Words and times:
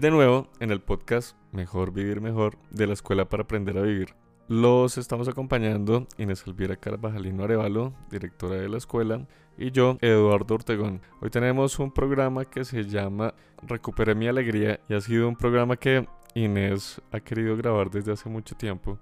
De 0.00 0.12
nuevo 0.12 0.46
en 0.60 0.70
el 0.70 0.80
podcast 0.80 1.36
Mejor 1.50 1.92
Vivir 1.92 2.20
Mejor 2.20 2.56
de 2.70 2.86
la 2.86 2.92
Escuela 2.92 3.28
para 3.28 3.42
Aprender 3.42 3.76
a 3.78 3.82
Vivir. 3.82 4.14
Los 4.46 4.96
estamos 4.96 5.26
acompañando 5.26 6.06
Inés 6.18 6.44
Elvira 6.46 6.76
Carvajalino 6.76 7.42
Arevalo, 7.42 7.92
directora 8.08 8.54
de 8.54 8.68
la 8.68 8.78
escuela, 8.78 9.26
y 9.56 9.72
yo, 9.72 9.98
Eduardo 10.00 10.54
Ortegón. 10.54 11.00
Hoy 11.20 11.30
tenemos 11.30 11.80
un 11.80 11.90
programa 11.90 12.44
que 12.44 12.64
se 12.64 12.84
llama 12.84 13.34
Recuperé 13.66 14.14
mi 14.14 14.28
alegría 14.28 14.78
y 14.88 14.94
ha 14.94 15.00
sido 15.00 15.26
un 15.28 15.34
programa 15.34 15.76
que 15.76 16.06
Inés 16.34 17.02
ha 17.10 17.18
querido 17.18 17.56
grabar 17.56 17.90
desde 17.90 18.12
hace 18.12 18.28
mucho 18.28 18.54
tiempo. 18.54 19.00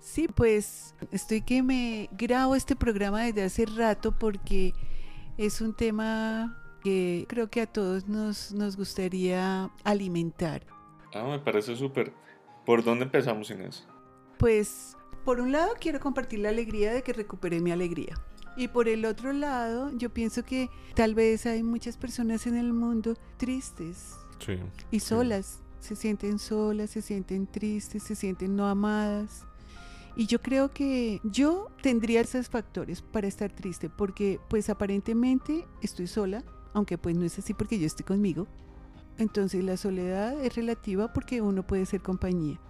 Sí, 0.00 0.28
pues 0.34 0.94
estoy 1.12 1.42
que 1.42 1.62
me 1.62 2.08
grabo 2.12 2.56
este 2.56 2.74
programa 2.74 3.24
desde 3.24 3.42
hace 3.42 3.66
rato 3.66 4.12
porque 4.12 4.72
es 5.36 5.60
un 5.60 5.74
tema 5.74 6.65
que 6.86 7.24
creo 7.28 7.50
que 7.50 7.62
a 7.62 7.66
todos 7.66 8.06
nos, 8.06 8.52
nos 8.52 8.76
gustaría 8.76 9.72
alimentar. 9.82 10.64
Ah, 11.12 11.24
me 11.24 11.40
parece 11.40 11.74
súper. 11.74 12.12
¿Por 12.64 12.84
dónde 12.84 13.06
empezamos, 13.06 13.50
Inés? 13.50 13.88
Pues 14.38 14.96
por 15.24 15.40
un 15.40 15.50
lado 15.50 15.72
quiero 15.80 15.98
compartir 15.98 16.38
la 16.38 16.50
alegría 16.50 16.92
de 16.92 17.02
que 17.02 17.12
recuperé 17.12 17.58
mi 17.58 17.72
alegría. 17.72 18.14
Y 18.56 18.68
por 18.68 18.86
el 18.86 19.04
otro 19.04 19.32
lado, 19.32 19.90
yo 19.96 20.10
pienso 20.10 20.44
que 20.44 20.70
tal 20.94 21.16
vez 21.16 21.44
hay 21.46 21.64
muchas 21.64 21.96
personas 21.96 22.46
en 22.46 22.56
el 22.56 22.72
mundo 22.72 23.16
tristes 23.36 24.14
Sí. 24.38 24.56
y 24.92 25.00
solas. 25.00 25.58
Se 25.80 25.96
sienten 25.96 26.38
solas, 26.38 26.90
se 26.90 27.02
sienten 27.02 27.48
tristes, 27.48 28.04
se 28.04 28.14
sienten 28.14 28.54
no 28.54 28.68
amadas. 28.68 29.44
Y 30.14 30.26
yo 30.26 30.40
creo 30.40 30.70
que 30.70 31.20
yo 31.24 31.66
tendría 31.82 32.20
esos 32.20 32.48
factores 32.48 33.02
para 33.02 33.26
estar 33.26 33.50
triste, 33.50 33.90
porque 33.90 34.38
pues 34.48 34.70
aparentemente 34.70 35.66
estoy 35.82 36.06
sola, 36.06 36.44
aunque 36.76 36.98
pues 36.98 37.16
no 37.16 37.24
es 37.24 37.38
así 37.38 37.54
porque 37.54 37.78
yo 37.78 37.86
estoy 37.86 38.04
conmigo. 38.04 38.46
Entonces 39.16 39.64
la 39.64 39.78
soledad 39.78 40.38
es 40.44 40.54
relativa 40.54 41.10
porque 41.14 41.40
uno 41.40 41.66
puede 41.66 41.86
ser 41.86 42.02
compañía. 42.02 42.60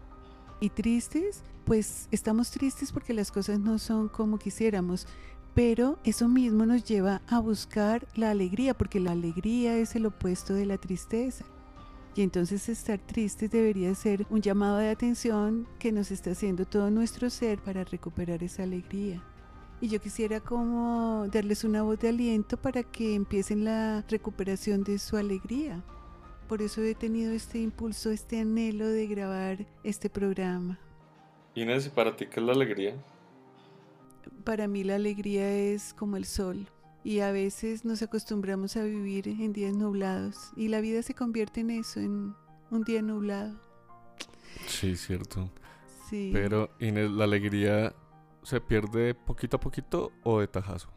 Y 0.60 0.70
tristes, 0.70 1.42
pues 1.64 2.06
estamos 2.12 2.52
tristes 2.52 2.92
porque 2.92 3.12
las 3.12 3.32
cosas 3.32 3.58
no 3.58 3.80
son 3.80 4.08
como 4.08 4.38
quisiéramos, 4.38 5.08
pero 5.54 5.98
eso 6.04 6.28
mismo 6.28 6.66
nos 6.66 6.84
lleva 6.84 7.20
a 7.26 7.40
buscar 7.40 8.06
la 8.14 8.30
alegría, 8.30 8.74
porque 8.74 9.00
la 9.00 9.10
alegría 9.10 9.76
es 9.76 9.96
el 9.96 10.06
opuesto 10.06 10.54
de 10.54 10.66
la 10.66 10.78
tristeza. 10.78 11.44
Y 12.14 12.22
entonces 12.22 12.68
estar 12.68 13.00
tristes 13.00 13.50
debería 13.50 13.92
ser 13.96 14.24
un 14.30 14.40
llamado 14.40 14.76
de 14.76 14.90
atención 14.90 15.66
que 15.80 15.90
nos 15.90 16.12
está 16.12 16.30
haciendo 16.30 16.64
todo 16.64 16.90
nuestro 16.92 17.28
ser 17.28 17.58
para 17.58 17.82
recuperar 17.82 18.44
esa 18.44 18.62
alegría. 18.62 19.20
Y 19.80 19.88
yo 19.88 20.00
quisiera 20.00 20.40
como 20.40 21.26
darles 21.30 21.64
una 21.64 21.82
voz 21.82 21.98
de 21.98 22.08
aliento 22.08 22.56
para 22.56 22.82
que 22.82 23.14
empiecen 23.14 23.64
la 23.64 24.04
recuperación 24.08 24.84
de 24.84 24.98
su 24.98 25.16
alegría. 25.16 25.84
Por 26.48 26.62
eso 26.62 26.82
he 26.82 26.94
tenido 26.94 27.32
este 27.32 27.58
impulso, 27.58 28.10
este 28.10 28.40
anhelo 28.40 28.88
de 28.88 29.06
grabar 29.06 29.66
este 29.84 30.08
programa. 30.08 30.78
Inés, 31.54 31.86
¿y 31.86 31.90
para 31.90 32.16
ti 32.16 32.26
qué 32.26 32.40
es 32.40 32.46
la 32.46 32.52
alegría? 32.52 32.94
Para 34.44 34.68
mí 34.68 34.84
la 34.84 34.94
alegría 34.94 35.50
es 35.50 35.92
como 35.92 36.16
el 36.16 36.24
sol 36.24 36.68
y 37.02 37.20
a 37.20 37.30
veces 37.30 37.84
nos 37.84 38.02
acostumbramos 38.02 38.76
a 38.76 38.84
vivir 38.84 39.28
en 39.28 39.52
días 39.52 39.74
nublados 39.74 40.50
y 40.56 40.68
la 40.68 40.80
vida 40.80 41.02
se 41.02 41.14
convierte 41.14 41.60
en 41.60 41.70
eso, 41.70 42.00
en 42.00 42.34
un 42.70 42.82
día 42.82 43.02
nublado. 43.02 43.60
Sí, 44.66 44.96
cierto. 44.96 45.50
Sí. 46.08 46.30
Pero, 46.32 46.70
Inés, 46.80 47.10
¿la 47.10 47.24
alegría 47.24 47.94
se 48.46 48.60
pierde 48.60 49.12
poquito 49.12 49.56
a 49.56 49.60
poquito 49.60 50.12
o 50.22 50.38
de 50.38 50.46
tajazo? 50.46 50.88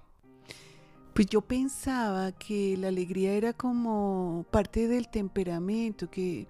Pues 1.15 1.25
yo 1.27 1.41
pensaba 1.41 2.31
que 2.31 2.77
la 2.77 2.89
alegría 2.89 3.33
era 3.33 3.53
como 3.53 4.45
parte 4.51 4.87
del 4.87 5.09
temperamento, 5.09 6.11
que 6.11 6.47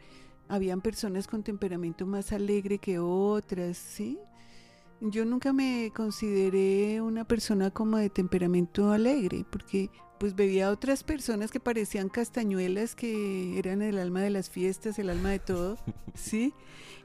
habían 0.50 0.82
personas 0.82 1.26
con 1.26 1.42
temperamento 1.42 2.06
más 2.06 2.34
alegre 2.34 2.80
que 2.80 3.00
otras, 3.00 3.78
¿sí? 3.78 4.20
Yo 5.00 5.24
nunca 5.24 5.54
me 5.54 5.90
consideré 5.96 7.00
una 7.00 7.24
persona 7.24 7.72
como 7.72 7.96
de 7.96 8.10
temperamento 8.10 8.92
alegre, 8.92 9.46
porque 9.50 9.90
pues 10.20 10.36
veía 10.36 10.68
a 10.68 10.72
otras 10.72 11.04
personas 11.04 11.52
que 11.52 11.60
parecían 11.60 12.10
castañuelas, 12.10 12.96
que 12.96 13.58
eran 13.58 13.82
el 13.82 13.98
alma 13.98 14.22
de 14.22 14.30
las 14.30 14.50
fiestas, 14.50 15.00
el 15.00 15.10
alma 15.10 15.30
de 15.30 15.40
todo, 15.40 15.78
¿sí? 16.14 16.54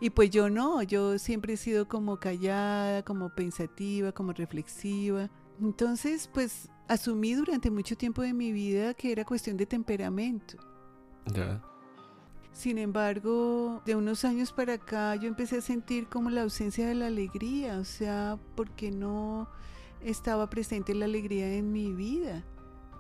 Y 0.01 0.11
pues 0.11 0.31
yo 0.31 0.51
no, 0.51 0.83
yo 0.83 1.19
siempre 1.19 1.55
he 1.55 1.57
sido 1.57 1.89
como 1.89 2.19
callada, 2.19 3.05
como 3.05 3.31
pensativa, 3.31 4.13
como 4.13 4.33
reflexiva. 4.33 5.31
Entonces, 5.61 6.29
pues 6.33 6.69
asumí 6.89 7.35
durante 7.35 7.71
mucho 7.71 7.97
tiempo 7.97 8.23
de 8.23 8.35
mi 8.35 8.53
vida 8.53 8.95
que 8.95 9.13
era 9.13 9.25
cuestión 9.25 9.57
de 9.57 9.67
temperamento. 9.67 10.57
Ya. 11.33 11.63
Sin 12.53 12.79
embargo, 12.79 13.83
de 13.85 13.97
unos 13.97 14.25
años 14.25 14.53
para 14.53 14.75
acá 14.75 15.17
yo 15.17 15.27
empecé 15.27 15.59
a 15.59 15.61
sentir 15.61 16.09
como 16.09 16.31
la 16.31 16.43
ausencia 16.43 16.87
de 16.87 16.95
la 16.95 17.07
alegría, 17.07 17.79
o 17.79 17.85
sea, 17.85 18.39
porque 18.55 18.91
no 18.91 19.49
estaba 20.03 20.49
presente 20.51 20.95
la 20.95 21.07
alegría 21.07 21.53
en 21.55 21.73
mi 21.73 21.93
vida. 21.93 22.45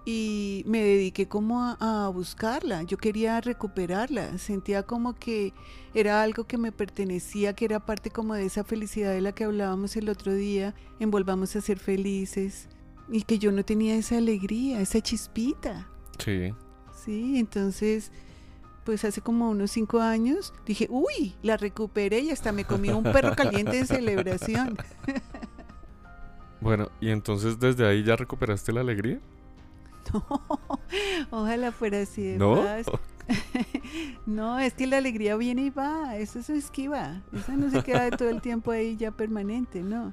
Y 0.07 0.65
me 0.67 0.83
dediqué 0.83 1.29
como 1.29 1.63
a, 1.63 1.79
a 1.81 2.09
buscarla, 2.11 2.83
yo 2.83 2.99
quería 2.99 3.41
recuperarla, 3.41 4.37
sentía 4.37 4.83
como 4.83 5.15
que 5.15 5.55
era 5.95 6.23
algo 6.23 6.45
que 6.45 6.59
me 6.59 6.73
pertenecía, 6.73 7.55
que 7.55 7.65
era 7.65 7.81
parte 7.81 8.11
como 8.11 8.35
de 8.35 8.45
esa 8.45 8.65
felicidad 8.65 9.13
de 9.13 9.23
la 9.23 9.33
que 9.33 9.45
hablábamos 9.45 9.97
el 9.97 10.11
otro 10.11 10.35
día, 10.35 10.75
envolvamos 11.01 11.57
a 11.57 11.63
ser 11.63 11.79
felices, 11.79 12.69
y 13.09 13.23
que 13.23 13.39
yo 13.39 13.53
no 13.53 13.65
tenía 13.65 13.97
esa 13.97 14.19
alegría, 14.19 14.81
esa 14.81 15.01
chispita. 15.01 15.89
Sí. 16.19 16.53
Sí, 17.05 17.39
entonces, 17.39 18.13
pues 18.85 19.05
hace 19.05 19.21
como 19.21 19.51
unos 19.51 19.71
cinco 19.71 20.01
años 20.01 20.53
dije, 20.67 20.87
uy, 20.91 21.35
la 21.43 21.57
recuperé 21.57 22.21
y 22.21 22.31
hasta 22.31 22.53
me 22.53 22.65
comí 22.65 22.91
un 22.91 23.03
perro 23.03 23.35
caliente 23.35 23.79
en 23.79 23.87
celebración. 23.87 24.77
Bueno, 26.61 26.89
¿y 26.99 27.11
entonces 27.11 27.59
desde 27.61 27.87
ahí 27.87 28.03
ya 28.05 28.17
recuperaste 28.17 28.73
la 28.73 28.81
alegría? 28.81 29.21
No, 30.15 30.41
ojalá 31.31 31.73
fuera 31.73 32.01
así 32.03 32.23
de 32.23 32.39
¿No? 32.39 32.63
no, 34.27 34.59
es 34.59 34.75
que 34.75 34.87
la 34.87 34.99
alegría 34.99 35.37
viene 35.37 35.63
y 35.63 35.71
va, 35.71 36.17
eso 36.17 36.43
se 36.43 36.57
esquiva, 36.57 37.23
eso 37.33 37.53
no 37.53 37.71
se 37.71 37.83
queda 37.83 38.11
todo 38.11 38.29
el 38.29 38.41
tiempo 38.41 38.71
ahí 38.71 38.97
ya 38.97 39.11
permanente, 39.11 39.83
¿no? 39.83 40.13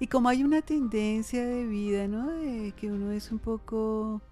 Y 0.00 0.06
como 0.06 0.28
hay 0.28 0.44
una 0.44 0.62
tendencia 0.62 1.44
de 1.44 1.66
vida, 1.66 2.06
¿no? 2.08 2.30
De 2.30 2.72
que 2.72 2.90
uno 2.90 3.10
es 3.10 3.30
un 3.32 3.38
poco, 3.38 4.22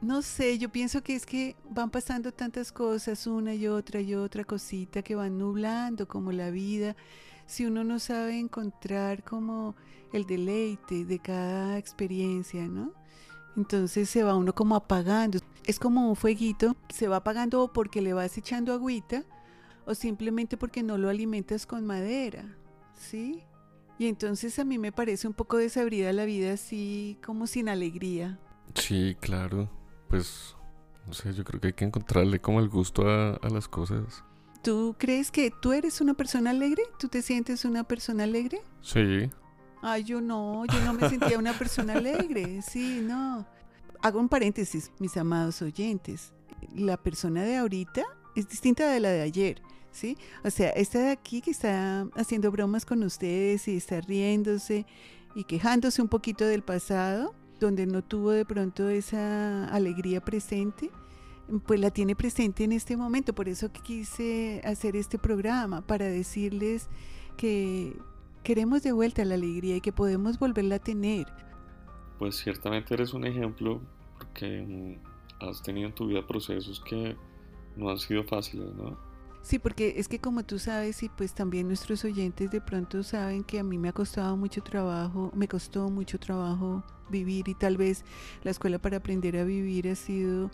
no 0.00 0.22
sé, 0.22 0.58
yo 0.58 0.68
pienso 0.70 1.02
que 1.02 1.14
es 1.14 1.24
que 1.24 1.56
van 1.70 1.90
pasando 1.90 2.32
tantas 2.32 2.72
cosas, 2.72 3.26
una 3.26 3.54
y 3.54 3.66
otra 3.68 4.00
y 4.00 4.14
otra 4.14 4.44
cosita 4.44 5.02
que 5.02 5.14
van 5.14 5.38
nublando 5.38 6.06
como 6.06 6.32
la 6.32 6.50
vida. 6.50 6.96
Si 7.46 7.64
uno 7.64 7.84
no 7.84 7.98
sabe 7.98 8.38
encontrar 8.38 9.22
como 9.22 9.74
el 10.12 10.26
deleite 10.26 11.04
de 11.04 11.18
cada 11.18 11.78
experiencia, 11.78 12.66
¿no? 12.66 12.92
Entonces 13.56 14.08
se 14.08 14.22
va 14.22 14.36
uno 14.36 14.54
como 14.54 14.76
apagando. 14.76 15.38
Es 15.64 15.78
como 15.78 16.08
un 16.08 16.16
fueguito, 16.16 16.76
se 16.88 17.08
va 17.08 17.16
apagando 17.16 17.62
o 17.62 17.72
porque 17.72 18.00
le 18.00 18.12
vas 18.12 18.36
echando 18.36 18.72
agüita 18.72 19.24
o 19.84 19.94
simplemente 19.94 20.56
porque 20.56 20.82
no 20.82 20.98
lo 20.98 21.08
alimentas 21.08 21.66
con 21.66 21.86
madera, 21.86 22.44
¿sí? 22.96 23.42
Y 23.98 24.06
entonces 24.06 24.58
a 24.58 24.64
mí 24.64 24.78
me 24.78 24.92
parece 24.92 25.28
un 25.28 25.34
poco 25.34 25.56
desabrida 25.56 26.12
la 26.12 26.24
vida 26.24 26.54
así 26.54 27.18
como 27.24 27.46
sin 27.46 27.68
alegría. 27.68 28.38
Sí, 28.74 29.16
claro. 29.20 29.70
Pues, 30.08 30.56
no 31.06 31.12
sé, 31.12 31.32
yo 31.34 31.44
creo 31.44 31.60
que 31.60 31.68
hay 31.68 31.72
que 31.72 31.84
encontrarle 31.84 32.40
como 32.40 32.60
el 32.60 32.68
gusto 32.68 33.08
a, 33.08 33.34
a 33.34 33.48
las 33.48 33.68
cosas. 33.68 34.24
¿Tú 34.62 34.96
crees 34.98 35.30
que 35.30 35.50
tú 35.50 35.72
eres 35.72 36.00
una 36.00 36.14
persona 36.14 36.50
alegre? 36.50 36.82
¿Tú 36.98 37.08
te 37.08 37.22
sientes 37.22 37.64
una 37.64 37.84
persona 37.84 38.24
alegre? 38.24 38.62
Sí. 38.80 39.30
Ay, 39.82 40.04
yo 40.04 40.20
no, 40.20 40.64
yo 40.66 40.80
no 40.84 40.94
me 40.94 41.08
sentía 41.08 41.36
una 41.36 41.52
persona 41.58 41.94
alegre, 41.94 42.62
sí, 42.62 43.00
no. 43.02 43.44
Hago 44.00 44.20
un 44.20 44.28
paréntesis, 44.28 44.92
mis 45.00 45.16
amados 45.16 45.60
oyentes. 45.60 46.32
La 46.72 46.96
persona 46.96 47.42
de 47.42 47.56
ahorita 47.56 48.04
es 48.36 48.48
distinta 48.48 48.88
de 48.88 49.00
la 49.00 49.10
de 49.10 49.22
ayer, 49.22 49.60
¿sí? 49.90 50.16
O 50.44 50.50
sea, 50.50 50.70
esta 50.70 51.00
de 51.00 51.10
aquí 51.10 51.40
que 51.40 51.50
está 51.50 52.06
haciendo 52.14 52.52
bromas 52.52 52.86
con 52.86 53.02
ustedes 53.02 53.66
y 53.66 53.76
está 53.76 54.00
riéndose 54.00 54.86
y 55.34 55.44
quejándose 55.44 56.00
un 56.00 56.08
poquito 56.08 56.44
del 56.44 56.62
pasado, 56.62 57.34
donde 57.58 57.86
no 57.86 58.02
tuvo 58.02 58.30
de 58.30 58.44
pronto 58.44 58.88
esa 58.88 59.66
alegría 59.66 60.20
presente, 60.20 60.90
pues 61.66 61.80
la 61.80 61.90
tiene 61.90 62.14
presente 62.14 62.62
en 62.62 62.70
este 62.70 62.96
momento. 62.96 63.34
Por 63.34 63.48
eso 63.48 63.72
quise 63.72 64.62
hacer 64.64 64.94
este 64.94 65.18
programa, 65.18 65.80
para 65.80 66.04
decirles 66.06 66.88
que 67.36 67.96
queremos 68.42 68.82
de 68.82 68.92
vuelta 68.92 69.24
la 69.24 69.34
alegría 69.34 69.76
y 69.76 69.80
que 69.80 69.92
podemos 69.92 70.38
volverla 70.38 70.76
a 70.76 70.78
tener. 70.78 71.26
Pues 72.18 72.36
ciertamente 72.36 72.94
eres 72.94 73.14
un 73.14 73.24
ejemplo 73.24 73.80
porque 74.18 74.62
mm, 74.62 75.44
has 75.48 75.62
tenido 75.62 75.88
en 75.88 75.94
tu 75.94 76.06
vida 76.06 76.26
procesos 76.26 76.80
que 76.80 77.16
no 77.76 77.90
han 77.90 77.98
sido 77.98 78.24
fáciles, 78.24 78.74
¿no? 78.74 78.96
Sí, 79.42 79.58
porque 79.58 79.94
es 79.96 80.06
que 80.06 80.20
como 80.20 80.44
tú 80.44 80.60
sabes 80.60 81.02
y 81.02 81.08
pues 81.08 81.34
también 81.34 81.66
nuestros 81.66 82.04
oyentes 82.04 82.50
de 82.52 82.60
pronto 82.60 83.02
saben 83.02 83.42
que 83.42 83.58
a 83.58 83.64
mí 83.64 83.76
me 83.76 83.88
ha 83.88 83.92
costado 83.92 84.36
mucho 84.36 84.62
trabajo, 84.62 85.32
me 85.34 85.48
costó 85.48 85.90
mucho 85.90 86.20
trabajo 86.20 86.84
vivir 87.10 87.48
y 87.48 87.54
tal 87.54 87.76
vez 87.76 88.04
la 88.44 88.52
escuela 88.52 88.78
para 88.78 88.98
aprender 88.98 89.36
a 89.36 89.44
vivir 89.44 89.88
ha 89.88 89.96
sido 89.96 90.48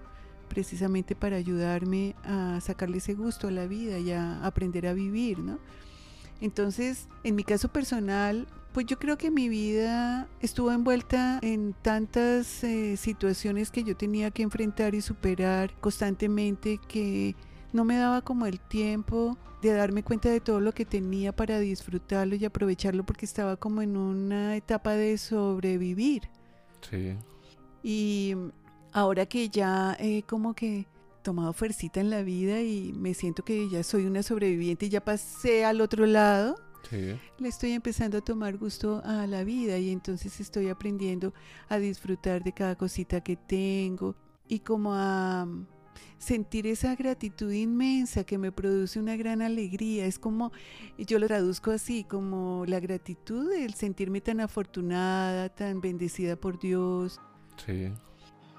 precisamente 0.49 1.14
para 1.14 1.37
ayudarme 1.37 2.17
a 2.25 2.61
sacarle 2.62 2.96
ese 2.96 3.12
gusto 3.12 3.49
a 3.49 3.50
la 3.50 3.67
vida 3.67 3.99
y 3.99 4.11
a 4.11 4.43
aprender 4.44 4.87
a 4.87 4.94
vivir, 4.94 5.38
¿no? 5.38 5.58
Entonces, 6.40 7.08
en 7.25 7.35
mi 7.35 7.44
caso 7.44 7.69
personal, 7.69 8.46
pues 8.73 8.87
yo 8.87 8.99
creo 8.99 9.19
que 9.19 9.31
mi 9.31 9.49
vida 9.49 10.29
estuvo 10.40 10.70
envuelta 10.70 11.40
en 11.43 11.75
tantas 11.82 12.62
eh, 12.62 12.96
situaciones 12.96 13.70
que 13.70 13.82
yo 13.82 13.96
tenía 13.96 14.31
que 14.31 14.43
enfrentar 14.43 14.94
y 14.94 15.00
superar 15.00 15.73
constantemente 15.81 16.79
que 16.87 17.35
no 17.73 17.85
me 17.85 17.96
daba 17.96 18.23
como 18.23 18.46
el 18.46 18.61
tiempo 18.61 19.37
de 19.62 19.73
darme 19.73 20.02
cuenta 20.02 20.29
de 20.29 20.40
todo 20.40 20.61
lo 20.61 20.73
que 20.73 20.85
tenía 20.85 21.35
para 21.35 21.58
disfrutarlo 21.58 22.37
y 22.37 22.44
aprovecharlo 22.44 23.05
porque 23.05 23.26
estaba 23.26 23.56
como 23.56 23.82
en 23.82 23.96
una 23.96 24.56
etapa 24.56 24.93
de 24.93 25.19
sobrevivir. 25.19 26.29
Sí. 26.88 27.17
Y 27.82 28.37
ahora 28.93 29.26
que 29.26 29.49
ya 29.49 29.96
he 29.99 30.23
como 30.23 30.55
que 30.55 30.87
tomado 31.28 31.52
fuercita 31.52 32.00
en 32.00 32.08
la 32.08 32.22
vida 32.22 32.62
y 32.62 32.94
me 32.94 33.12
siento 33.12 33.44
que 33.44 33.69
ya 33.69 33.82
soy 33.82 34.06
una 34.06 34.22
sobreviviente 34.22 34.86
y 34.86 34.88
ya 34.88 35.04
pasé 35.04 35.62
al 35.62 35.82
otro 35.82 36.06
lado, 36.06 36.56
le 36.90 37.48
estoy 37.48 37.72
empezando 37.72 38.16
a 38.16 38.20
tomar 38.22 38.56
gusto 38.56 39.02
a 39.04 39.26
la 39.26 39.44
vida 39.44 39.76
y 39.76 39.90
entonces 39.90 40.40
estoy 40.40 40.70
aprendiendo 40.70 41.34
a 41.69 41.76
disfrutar 41.76 42.42
de 42.42 42.54
cada 42.54 42.76
cosita 42.76 43.20
que 43.20 43.36
tengo 43.36 44.16
y 44.48 44.60
como 44.60 44.94
a 44.94 45.46
sentir 46.16 46.66
esa 46.66 46.96
gratitud 46.96 47.52
inmensa 47.52 48.25
que 48.25 48.38
me 48.38 48.50
produce 48.50 48.98
una 48.98 49.14
gran 49.14 49.42
alegría. 49.42 50.06
Es 50.06 50.19
como, 50.19 50.50
yo 50.96 51.19
lo 51.19 51.26
traduzco 51.26 51.72
así, 51.72 52.04
como 52.04 52.64
la 52.66 52.80
gratitud, 52.80 53.52
el 53.52 53.75
sentirme 53.75 54.22
tan 54.22 54.40
afortunada, 54.40 55.50
tan 55.50 55.82
bendecida 55.82 56.36
por 56.36 56.58
Dios. 56.58 57.20
Sí. 57.66 57.92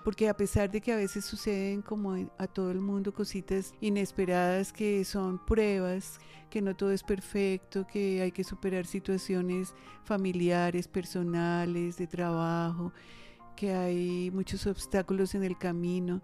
Porque 0.09 0.27
a 0.27 0.33
pesar 0.35 0.71
de 0.71 0.81
que 0.81 0.91
a 0.91 0.95
veces 0.95 1.23
suceden 1.23 1.83
como 1.83 2.15
a 2.39 2.47
todo 2.47 2.71
el 2.71 2.81
mundo 2.81 3.13
cositas 3.13 3.75
inesperadas 3.79 4.73
que 4.73 5.05
son 5.05 5.37
pruebas, 5.37 6.17
que 6.49 6.63
no 6.63 6.75
todo 6.75 6.91
es 6.91 7.03
perfecto, 7.03 7.85
que 7.85 8.19
hay 8.23 8.31
que 8.31 8.43
superar 8.43 8.87
situaciones 8.87 9.75
familiares, 10.05 10.87
personales, 10.87 11.97
de 11.97 12.07
trabajo, 12.07 12.91
que 13.55 13.71
hay 13.71 14.31
muchos 14.31 14.65
obstáculos 14.65 15.35
en 15.35 15.43
el 15.43 15.59
camino 15.59 16.23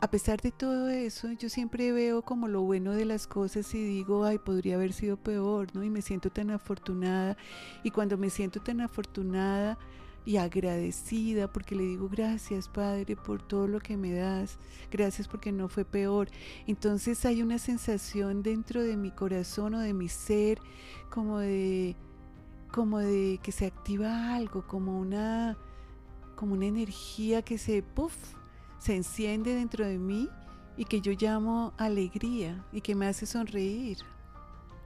a 0.00 0.08
pesar 0.10 0.40
de 0.40 0.52
todo 0.52 0.88
eso, 0.88 1.32
yo 1.32 1.48
siempre 1.48 1.90
veo 1.90 2.22
como 2.22 2.46
lo 2.46 2.62
bueno 2.62 2.92
de 2.92 3.04
las 3.04 3.26
cosas 3.26 3.74
y 3.74 3.82
digo, 3.82 4.24
ay, 4.24 4.38
podría 4.38 4.76
haber 4.76 4.92
sido 4.92 5.16
peor, 5.16 5.74
¿no? 5.74 5.82
Y 5.82 5.90
me 5.90 6.02
siento 6.02 6.30
tan 6.30 6.50
afortunada. 6.52 7.36
Y 7.82 7.90
cuando 7.90 8.16
me 8.16 8.30
siento 8.30 8.60
tan 8.60 8.80
afortunada 8.80 9.76
y 10.28 10.36
agradecida, 10.36 11.50
porque 11.50 11.74
le 11.74 11.84
digo, 11.84 12.06
gracias, 12.10 12.68
Padre, 12.68 13.16
por 13.16 13.40
todo 13.40 13.66
lo 13.66 13.80
que 13.80 13.96
me 13.96 14.12
das, 14.12 14.58
gracias 14.90 15.26
porque 15.26 15.52
no 15.52 15.70
fue 15.70 15.86
peor. 15.86 16.28
Entonces 16.66 17.24
hay 17.24 17.40
una 17.40 17.56
sensación 17.56 18.42
dentro 18.42 18.82
de 18.82 18.98
mi 18.98 19.10
corazón 19.10 19.72
o 19.72 19.80
de 19.80 19.94
mi 19.94 20.10
ser, 20.10 20.58
como 21.08 21.38
de, 21.38 21.96
como 22.70 22.98
de 22.98 23.40
que 23.42 23.52
se 23.52 23.64
activa 23.64 24.34
algo, 24.34 24.66
como 24.66 25.00
una, 25.00 25.56
como 26.36 26.52
una 26.52 26.66
energía 26.66 27.40
que 27.40 27.56
se, 27.56 27.82
puff, 27.82 28.14
se 28.78 28.96
enciende 28.96 29.54
dentro 29.54 29.86
de 29.86 29.96
mí 29.96 30.28
y 30.76 30.84
que 30.84 31.00
yo 31.00 31.12
llamo 31.18 31.72
alegría 31.78 32.66
y 32.70 32.82
que 32.82 32.94
me 32.94 33.06
hace 33.06 33.24
sonreír. 33.24 33.96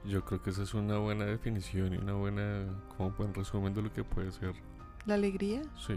Yo 0.05 0.23
creo 0.23 0.41
que 0.41 0.51
esa 0.51 0.63
es 0.63 0.73
una 0.73 0.99
buena 0.99 1.25
definición 1.25 1.93
y 1.95 1.97
una 1.97 2.13
buena, 2.13 2.81
como 2.95 3.11
buen 3.11 3.33
resumen 3.33 3.73
de 3.73 3.81
lo 3.81 3.91
que 3.91 4.05
puede 4.05 4.31
ser. 4.31 4.55
¿La 5.05 5.15
alegría? 5.15 5.61
Sí. 5.85 5.93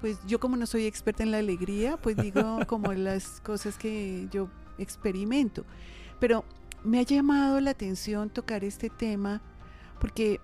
Pues 0.00 0.18
yo 0.26 0.38
como 0.40 0.56
no 0.56 0.66
soy 0.66 0.86
experta 0.86 1.22
en 1.22 1.30
la 1.30 1.38
alegría, 1.38 1.96
pues 1.96 2.16
digo 2.16 2.58
como 2.66 2.92
las 2.92 3.40
cosas 3.40 3.76
que 3.78 4.28
yo 4.30 4.48
experimento. 4.78 5.64
Pero 6.20 6.44
me 6.82 6.98
ha 6.98 7.02
llamado 7.02 7.60
la 7.60 7.70
atención 7.70 8.30
tocar 8.30 8.64
este 8.64 8.90
tema 8.90 9.40
porque 9.98 10.40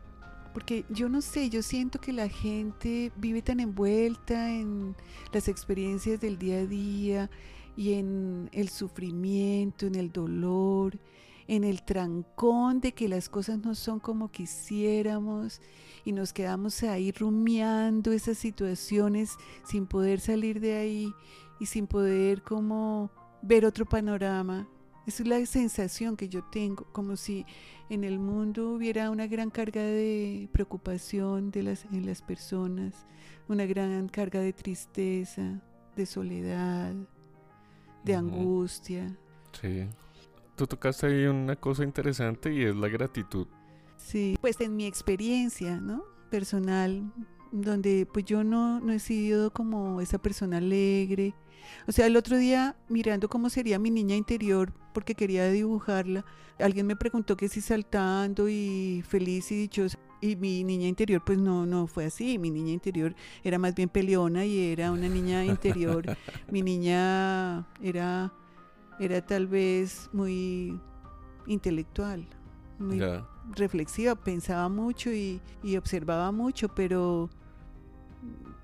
porque 0.52 0.84
yo 0.88 1.08
no 1.08 1.20
sé, 1.20 1.48
yo 1.48 1.62
siento 1.62 2.00
que 2.00 2.12
la 2.12 2.28
gente 2.28 3.12
vive 3.16 3.40
tan 3.40 3.60
envuelta 3.60 4.50
en 4.50 4.96
las 5.32 5.46
experiencias 5.46 6.20
del 6.20 6.38
día 6.38 6.58
a 6.58 6.66
día 6.66 7.30
y 7.76 7.92
en 7.94 8.50
el 8.52 8.68
sufrimiento, 8.68 9.86
en 9.86 9.94
el 9.94 10.10
dolor, 10.10 10.98
en 11.50 11.64
el 11.64 11.82
trancón 11.82 12.80
de 12.80 12.92
que 12.92 13.08
las 13.08 13.28
cosas 13.28 13.58
no 13.58 13.74
son 13.74 13.98
como 13.98 14.30
quisiéramos 14.30 15.60
y 16.04 16.12
nos 16.12 16.32
quedamos 16.32 16.80
ahí 16.84 17.10
rumiando 17.10 18.12
esas 18.12 18.38
situaciones 18.38 19.36
sin 19.64 19.88
poder 19.88 20.20
salir 20.20 20.60
de 20.60 20.76
ahí 20.76 21.12
y 21.58 21.66
sin 21.66 21.88
poder 21.88 22.42
como 22.42 23.10
ver 23.42 23.66
otro 23.66 23.84
panorama. 23.84 24.68
Esa 25.08 25.24
es 25.24 25.28
la 25.28 25.44
sensación 25.44 26.16
que 26.16 26.28
yo 26.28 26.44
tengo, 26.52 26.84
como 26.92 27.16
si 27.16 27.44
en 27.88 28.04
el 28.04 28.20
mundo 28.20 28.70
hubiera 28.70 29.10
una 29.10 29.26
gran 29.26 29.50
carga 29.50 29.82
de 29.82 30.48
preocupación 30.52 31.50
de 31.50 31.64
las, 31.64 31.84
en 31.86 32.06
las 32.06 32.22
personas, 32.22 32.94
una 33.48 33.66
gran 33.66 34.08
carga 34.08 34.38
de 34.38 34.52
tristeza, 34.52 35.60
de 35.96 36.06
soledad, 36.06 36.94
de 38.04 38.14
angustia. 38.14 39.18
Sí. 39.60 39.88
Tú 40.60 40.66
tocaste 40.66 41.06
ahí 41.06 41.24
una 41.24 41.56
cosa 41.56 41.84
interesante 41.84 42.52
y 42.52 42.64
es 42.64 42.76
la 42.76 42.88
gratitud. 42.88 43.46
Sí, 43.96 44.36
pues 44.42 44.60
en 44.60 44.76
mi 44.76 44.84
experiencia, 44.84 45.80
¿no? 45.80 46.04
Personal, 46.28 47.10
donde 47.50 48.06
pues 48.12 48.26
yo 48.26 48.44
no, 48.44 48.78
no 48.78 48.92
he 48.92 48.98
sido 48.98 49.54
como 49.54 50.02
esa 50.02 50.18
persona 50.18 50.58
alegre. 50.58 51.34
O 51.88 51.92
sea, 51.92 52.04
el 52.04 52.14
otro 52.14 52.36
día 52.36 52.76
mirando 52.90 53.30
cómo 53.30 53.48
sería 53.48 53.78
mi 53.78 53.88
niña 53.88 54.16
interior, 54.16 54.70
porque 54.92 55.14
quería 55.14 55.48
dibujarla, 55.48 56.26
alguien 56.58 56.86
me 56.86 56.94
preguntó 56.94 57.38
que 57.38 57.48
si 57.48 57.62
saltando 57.62 58.46
y 58.46 59.02
feliz 59.08 59.50
y 59.52 59.56
dichosa. 59.56 59.98
Y 60.20 60.36
mi 60.36 60.62
niña 60.62 60.88
interior, 60.88 61.22
pues 61.24 61.38
no, 61.38 61.64
no 61.64 61.86
fue 61.86 62.04
así. 62.04 62.38
Mi 62.38 62.50
niña 62.50 62.72
interior 62.72 63.14
era 63.42 63.58
más 63.58 63.74
bien 63.74 63.88
peleona 63.88 64.44
y 64.44 64.72
era 64.72 64.92
una 64.92 65.08
niña 65.08 65.42
interior. 65.42 66.04
mi 66.50 66.60
niña 66.60 67.66
era, 67.82 68.30
era 69.00 69.24
tal 69.24 69.46
vez 69.48 70.08
muy 70.12 70.78
intelectual, 71.46 72.26
muy 72.78 73.02
reflexiva, 73.56 74.14
pensaba 74.14 74.68
mucho 74.68 75.10
y, 75.10 75.40
y 75.62 75.76
observaba 75.76 76.30
mucho, 76.30 76.68
pero 76.68 77.28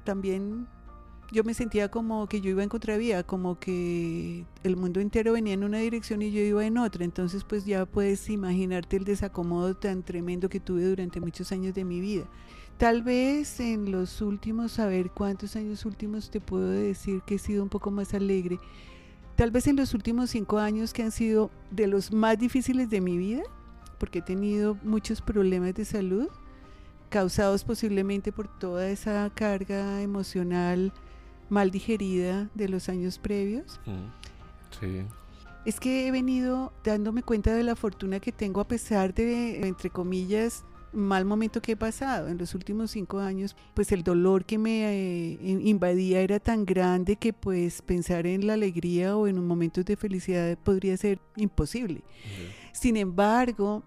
también 0.05 0.69
yo 1.33 1.43
me 1.45 1.55
sentía 1.55 1.91
como 1.91 2.29
que 2.29 2.41
yo 2.41 2.51
iba 2.51 2.63
en 2.63 2.69
contravía, 2.69 3.25
como 3.25 3.59
que 3.59 4.47
el 4.63 4.77
mundo 4.77 5.01
entero 5.01 5.33
venía 5.33 5.55
en 5.55 5.65
una 5.65 5.79
dirección 5.79 6.23
y 6.23 6.31
yo 6.31 6.41
iba 6.41 6.65
en 6.65 6.79
otra. 6.79 7.05
Entonces, 7.05 7.45
pues 7.45 7.65
ya 7.65 7.85
puedes 7.87 8.29
imaginarte 8.31 8.97
el 8.97 9.05
desacomodo 9.05 9.75
tan 9.75 10.03
tremendo 10.03 10.49
que 10.49 10.61
tuve 10.61 10.85
durante 10.85 11.21
muchos 11.21 11.51
años 11.53 11.75
de 11.75 11.85
mi 11.85 12.01
vida. 12.01 12.27
Tal 12.79 13.03
vez 13.03 13.59
en 13.61 13.91
los 13.91 14.21
últimos, 14.21 14.79
a 14.79 14.87
ver 14.87 15.11
cuántos 15.11 15.57
años 15.57 15.85
últimos 15.87 16.31
te 16.31 16.41
puedo 16.41 16.69
decir 16.69 17.23
que 17.23 17.37
he 17.37 17.39
sido 17.39 17.63
un 17.63 17.71
poco 17.71 17.91
más 17.91 18.15
alegre. 18.15 18.61
Tal 19.37 19.51
vez 19.51 19.67
en 19.67 19.77
los 19.77 19.93
últimos 19.93 20.31
cinco 20.31 20.59
años 20.59 20.95
que 20.95 21.03
han 21.03 21.13
sido 21.13 21.51
de 21.71 21.87
los 21.87 22.11
más 22.11 22.39
difíciles 22.39 22.89
de 22.89 23.03
mi 23.03 23.19
vida, 23.19 23.43
porque 23.99 24.21
he 24.21 24.23
tenido 24.23 24.79
muchos 24.83 25.21
problemas 25.21 25.75
de 25.75 25.85
salud, 25.85 26.29
causados 27.11 27.63
posiblemente 27.63 28.33
por 28.33 28.49
toda 28.59 28.89
esa 28.89 29.31
carga 29.35 30.01
emocional 30.01 30.93
mal 31.51 31.71
digerida 31.71 32.51
de 32.55 32.69
los 32.69 32.89
años 32.89 33.19
previos. 33.19 33.79
Sí. 34.81 35.03
Es 35.67 35.81
que 35.81 36.07
he 36.07 36.11
venido 36.11 36.73
dándome 36.83 37.23
cuenta 37.23 37.55
de 37.55 37.63
la 37.63 37.77
fortuna 37.77 38.21
que 38.21 38.33
tengo 38.33 38.61
a 38.61 38.69
pesar 38.69 39.13
de, 39.13 39.67
entre 39.67 39.91
comillas, 39.91 40.65
mal 40.97 41.25
momento 41.25 41.61
que 41.63 41.73
he 41.73 41.77
pasado 41.77 42.29
en 42.29 42.39
los 42.39 42.55
últimos 42.55 42.91
cinco 42.91 43.19
años, 43.19 43.55
pues 43.75 43.93
el 43.93 44.03
dolor 44.03 44.45
que 44.45 44.59
me 44.59 44.85
eh, 44.85 45.39
invadía 45.43 46.21
era 46.21 46.41
tan 46.41 46.65
grande 46.65 47.17
que 47.17 47.33
pues 47.33 47.83
pensar 47.83 48.27
en 48.27 48.47
la 48.47 48.55
alegría 48.55 49.17
o 49.17 49.27
en 49.27 49.39
un 49.39 49.47
momento 49.47 49.83
de 49.83 49.97
felicidad 49.97 50.59
podría 50.59 50.97
ser 50.97 51.21
imposible. 51.37 52.03
Sin 52.73 52.97
embargo, 52.97 53.85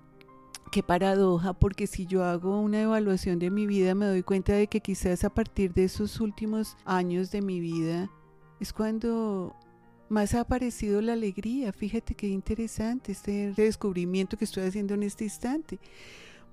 Qué 0.71 0.83
paradoja, 0.83 1.53
porque 1.53 1.87
si 1.87 2.05
yo 2.05 2.23
hago 2.23 2.61
una 2.61 2.81
evaluación 2.81 3.39
de 3.39 3.49
mi 3.49 3.65
vida 3.65 3.95
me 3.95 4.05
doy 4.05 4.21
cuenta 4.21 4.53
de 4.53 4.67
que 4.67 4.81
quizás 4.81 5.23
a 5.23 5.33
partir 5.33 5.73
de 5.73 5.85
esos 5.85 6.21
últimos 6.21 6.77
años 6.85 7.31
de 7.31 7.41
mi 7.41 7.59
vida 7.59 8.07
es 8.59 8.71
cuando 8.71 9.55
más 10.09 10.35
ha 10.35 10.41
aparecido 10.41 11.01
la 11.01 11.13
alegría. 11.13 11.73
Fíjate 11.73 12.13
qué 12.13 12.27
interesante 12.27 13.13
este 13.13 13.51
descubrimiento 13.53 14.37
que 14.37 14.45
estoy 14.45 14.63
haciendo 14.63 14.93
en 14.93 15.01
este 15.01 15.23
instante, 15.23 15.79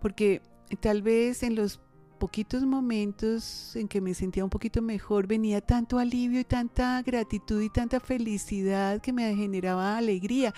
porque 0.00 0.42
tal 0.80 1.02
vez 1.02 1.42
en 1.42 1.54
los 1.54 1.80
poquitos 2.16 2.64
momentos 2.64 3.76
en 3.76 3.88
que 3.88 4.00
me 4.00 4.14
sentía 4.14 4.42
un 4.42 4.50
poquito 4.50 4.82
mejor, 4.82 5.26
venía 5.26 5.60
tanto 5.60 5.98
alivio 5.98 6.40
y 6.40 6.44
tanta 6.44 7.02
gratitud 7.02 7.60
y 7.62 7.70
tanta 7.70 8.00
felicidad 8.00 9.00
que 9.00 9.12
me 9.12 9.34
generaba 9.36 9.96
alegría. 9.96 10.52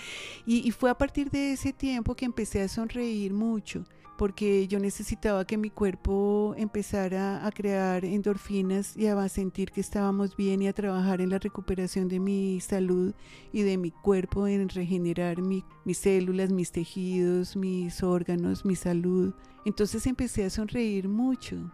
Y, 0.46 0.70
fue 0.70 0.90
a 0.90 0.96
partir 0.96 1.30
de 1.30 1.52
ese 1.52 1.72
tiempo 1.72 2.14
que 2.14 2.24
empecé 2.24 2.62
a 2.62 2.68
sonreír 2.68 3.32
mucho. 3.32 3.84
Porque 4.18 4.66
yo 4.66 4.80
necesitaba 4.80 5.46
que 5.46 5.56
mi 5.56 5.70
cuerpo 5.70 6.52
empezara 6.58 7.46
a 7.46 7.52
crear 7.52 8.04
endorfinas 8.04 8.96
y 8.96 9.06
a 9.06 9.28
sentir 9.28 9.70
que 9.70 9.80
estábamos 9.80 10.36
bien 10.36 10.60
y 10.60 10.66
a 10.66 10.72
trabajar 10.72 11.20
en 11.20 11.30
la 11.30 11.38
recuperación 11.38 12.08
de 12.08 12.18
mi 12.18 12.60
salud 12.60 13.14
y 13.52 13.62
de 13.62 13.78
mi 13.78 13.92
cuerpo, 13.92 14.48
en 14.48 14.68
regenerar 14.68 15.40
mis 15.40 15.98
células, 15.98 16.50
mis 16.50 16.72
tejidos, 16.72 17.56
mis 17.56 18.02
órganos, 18.02 18.64
mi 18.64 18.74
salud. 18.74 19.32
Entonces 19.64 20.04
empecé 20.04 20.44
a 20.44 20.50
sonreír 20.50 21.08
mucho. 21.08 21.70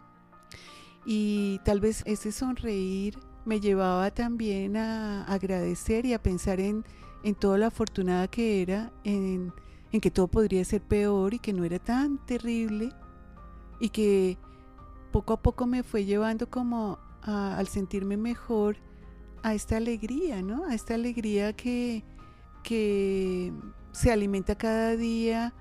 Y 1.07 1.61
tal 1.65 1.81
vez 1.81 2.03
ese 2.05 2.31
sonreír 2.31 3.19
me 3.47 3.59
llevaba 3.59 4.11
también 4.11 4.77
a 4.77 5.25
agradecer 5.25 6.05
y 6.05 6.13
a 6.13 6.23
pensar 6.23 6.61
en, 6.61 6.85
en 7.23 7.35
toda 7.35 7.57
la 7.57 7.69
afortunada 7.69 8.29
que 8.29 8.61
era, 8.61 8.93
en 9.03 9.51
en 9.95 10.01
que 10.01 10.11
todo 10.11 10.27
podría 10.27 10.65
ser 10.65 10.83
peor 10.83 11.35
y 11.35 11.39
que 11.39 11.53
no 11.53 11.63
era 11.63 11.79
tan 11.79 12.19
terrible 12.27 12.91
y 13.79 13.91
que 13.91 14.37
poco 15.13 15.35
a 15.35 15.41
poco 15.41 15.69
me 15.69 15.85
fue 15.85 16.05
llevando 16.05 16.51
como 16.51 16.99
al 17.23 17.69
sentirme 17.69 18.17
mejor 18.17 18.77
a 19.45 19.55
esta 19.55 19.77
alegría, 19.77 20.43
¿no? 20.43 20.65
A 20.65 20.75
esta 20.75 20.97
alegría 20.97 21.53
que, 21.53 22.03
que 22.65 23.53
se 23.93 24.11
alimenta 24.11 24.57
cada 24.57 24.97
día 24.97 25.55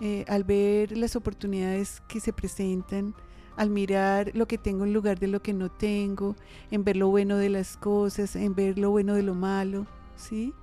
eh, 0.00 0.24
al 0.28 0.44
ver 0.44 0.96
las 0.96 1.14
oportunidades 1.14 2.00
que 2.08 2.20
se 2.20 2.32
presentan, 2.32 3.14
al 3.54 3.68
mirar 3.68 4.30
lo 4.32 4.46
que 4.48 4.56
tengo 4.56 4.86
en 4.86 4.94
lugar 4.94 5.18
de 5.18 5.28
lo 5.28 5.42
que 5.42 5.52
no 5.52 5.70
tengo, 5.70 6.36
en 6.70 6.84
ver 6.84 6.96
lo 6.96 7.08
bueno 7.08 7.36
de 7.36 7.50
las 7.50 7.76
cosas, 7.76 8.34
en 8.34 8.54
ver 8.54 8.78
lo 8.78 8.90
bueno 8.90 9.12
de 9.12 9.24
lo 9.24 9.34
malo, 9.34 9.86
¿sí? 10.16 10.54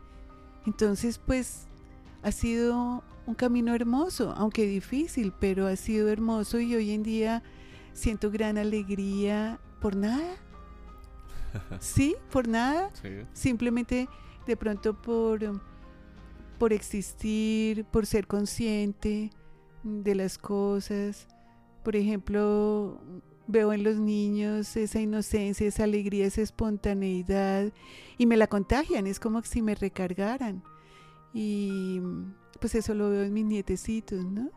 Entonces, 0.66 1.20
pues 1.20 1.68
ha 2.24 2.32
sido 2.32 3.04
un 3.26 3.36
camino 3.36 3.74
hermoso, 3.74 4.34
aunque 4.38 4.66
difícil, 4.66 5.34
pero 5.40 5.68
ha 5.68 5.76
sido 5.76 6.10
hermoso 6.10 6.60
y 6.60 6.76
hoy 6.76 6.92
en 6.92 7.04
día 7.04 7.44
siento 7.94 8.32
gran 8.32 8.58
alegría 8.58 9.60
por 9.80 9.96
nada. 9.96 10.36
sí, 11.80 12.16
por 12.32 12.48
nada. 12.48 12.92
Simplemente 13.34 14.08
de 14.48 14.58
pronto 14.58 15.00
por, 15.02 15.62
por 16.58 16.74
existir, 16.74 17.86
por 17.86 18.06
ser 18.06 18.28
consciente 18.28 19.32
de 19.84 20.16
las 20.16 20.38
cosas. 20.38 21.28
Por 21.84 21.96
ejemplo, 21.96 23.02
veo 23.48 23.74
en 23.74 23.84
los 23.84 23.98
niños 23.98 24.76
esa 24.78 25.00
inocencia, 25.00 25.68
esa 25.68 25.84
alegría, 25.84 26.26
esa 26.26 26.42
espontaneidad 26.42 27.72
y 28.18 28.26
me 28.26 28.38
la 28.38 28.48
contagian, 28.48 29.08
es 29.08 29.20
como 29.20 29.42
si 29.44 29.62
me 29.62 29.76
recargaran. 29.76 30.64
Y 31.34 32.02
pues 32.60 32.76
eso 32.76 32.94
lo 32.94 33.10
veo 33.10 33.24
en 33.24 33.34
mis 33.34 33.46
nietecitos, 33.46 34.24
¿no? 34.24 34.50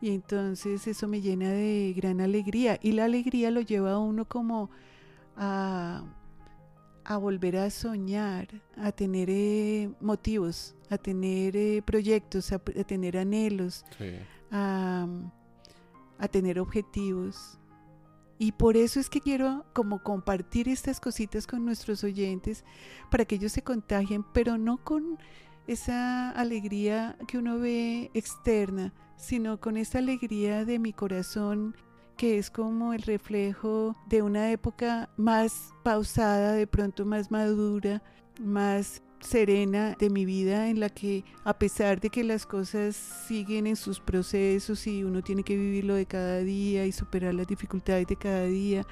Y 0.00 0.10
entonces 0.10 0.86
eso 0.86 1.08
me 1.08 1.20
llena 1.20 1.50
de 1.50 1.92
gran 1.96 2.20
alegría. 2.20 2.78
Y 2.82 2.92
la 2.92 3.04
alegría 3.04 3.50
lo 3.50 3.60
lleva 3.60 3.92
a 3.92 3.98
uno 3.98 4.26
como 4.26 4.70
a, 5.36 6.04
volver 7.20 7.56
a 7.56 7.70
soñar, 7.70 8.48
a 8.76 8.92
tener 8.92 9.28
eh, 9.30 9.90
motivos, 10.00 10.76
a 10.88 10.98
tener 10.98 11.56
eh, 11.56 11.82
proyectos, 11.84 12.52
a, 12.52 12.58
tener 12.58 13.18
anhelos, 13.18 13.84
a, 14.52 15.06
a 16.18 16.28
tener 16.28 16.60
objetivos. 16.60 17.58
Y 18.38 18.52
por 18.52 18.76
eso 18.76 19.00
es 19.00 19.10
que 19.10 19.20
quiero 19.20 19.64
como 19.72 20.00
compartir 20.02 20.68
estas 20.68 21.00
cositas 21.00 21.48
con 21.48 21.64
nuestros 21.64 22.04
oyentes 22.04 22.64
para 23.10 23.24
que 23.24 23.34
ellos 23.34 23.50
se 23.50 23.62
contagien, 23.62 24.24
pero 24.32 24.58
no 24.58 24.76
con 24.84 25.18
esa 25.68 26.30
alegría 26.30 27.16
que 27.28 27.38
uno 27.38 27.58
ve 27.58 28.10
externa, 28.14 28.92
sino 29.16 29.60
con 29.60 29.76
esa 29.76 29.98
alegría 29.98 30.64
de 30.64 30.78
mi 30.78 30.92
corazón 30.92 31.76
que 32.16 32.38
es 32.38 32.50
como 32.50 32.94
el 32.94 33.02
reflejo 33.02 33.94
de 34.08 34.22
una 34.22 34.50
época 34.50 35.08
más 35.16 35.72
pausada, 35.84 36.52
de 36.52 36.66
pronto 36.66 37.06
más 37.06 37.30
madura, 37.30 38.02
más 38.40 39.02
serena 39.20 39.94
de 39.98 40.10
mi 40.10 40.24
vida 40.24 40.68
en 40.68 40.80
la 40.80 40.88
que 40.88 41.24
a 41.44 41.58
pesar 41.58 42.00
de 42.00 42.10
que 42.10 42.24
las 42.24 42.46
cosas 42.46 42.96
siguen 42.96 43.66
en 43.66 43.76
sus 43.76 44.00
procesos 44.00 44.86
y 44.86 45.04
uno 45.04 45.22
tiene 45.22 45.42
que 45.42 45.56
vivirlo 45.56 45.94
de 45.94 46.06
cada 46.06 46.38
día 46.38 46.86
y 46.86 46.92
superar 46.92 47.34
las 47.34 47.46
dificultades 47.46 48.06
de 48.06 48.16
cada 48.16 48.44
día, 48.44 48.86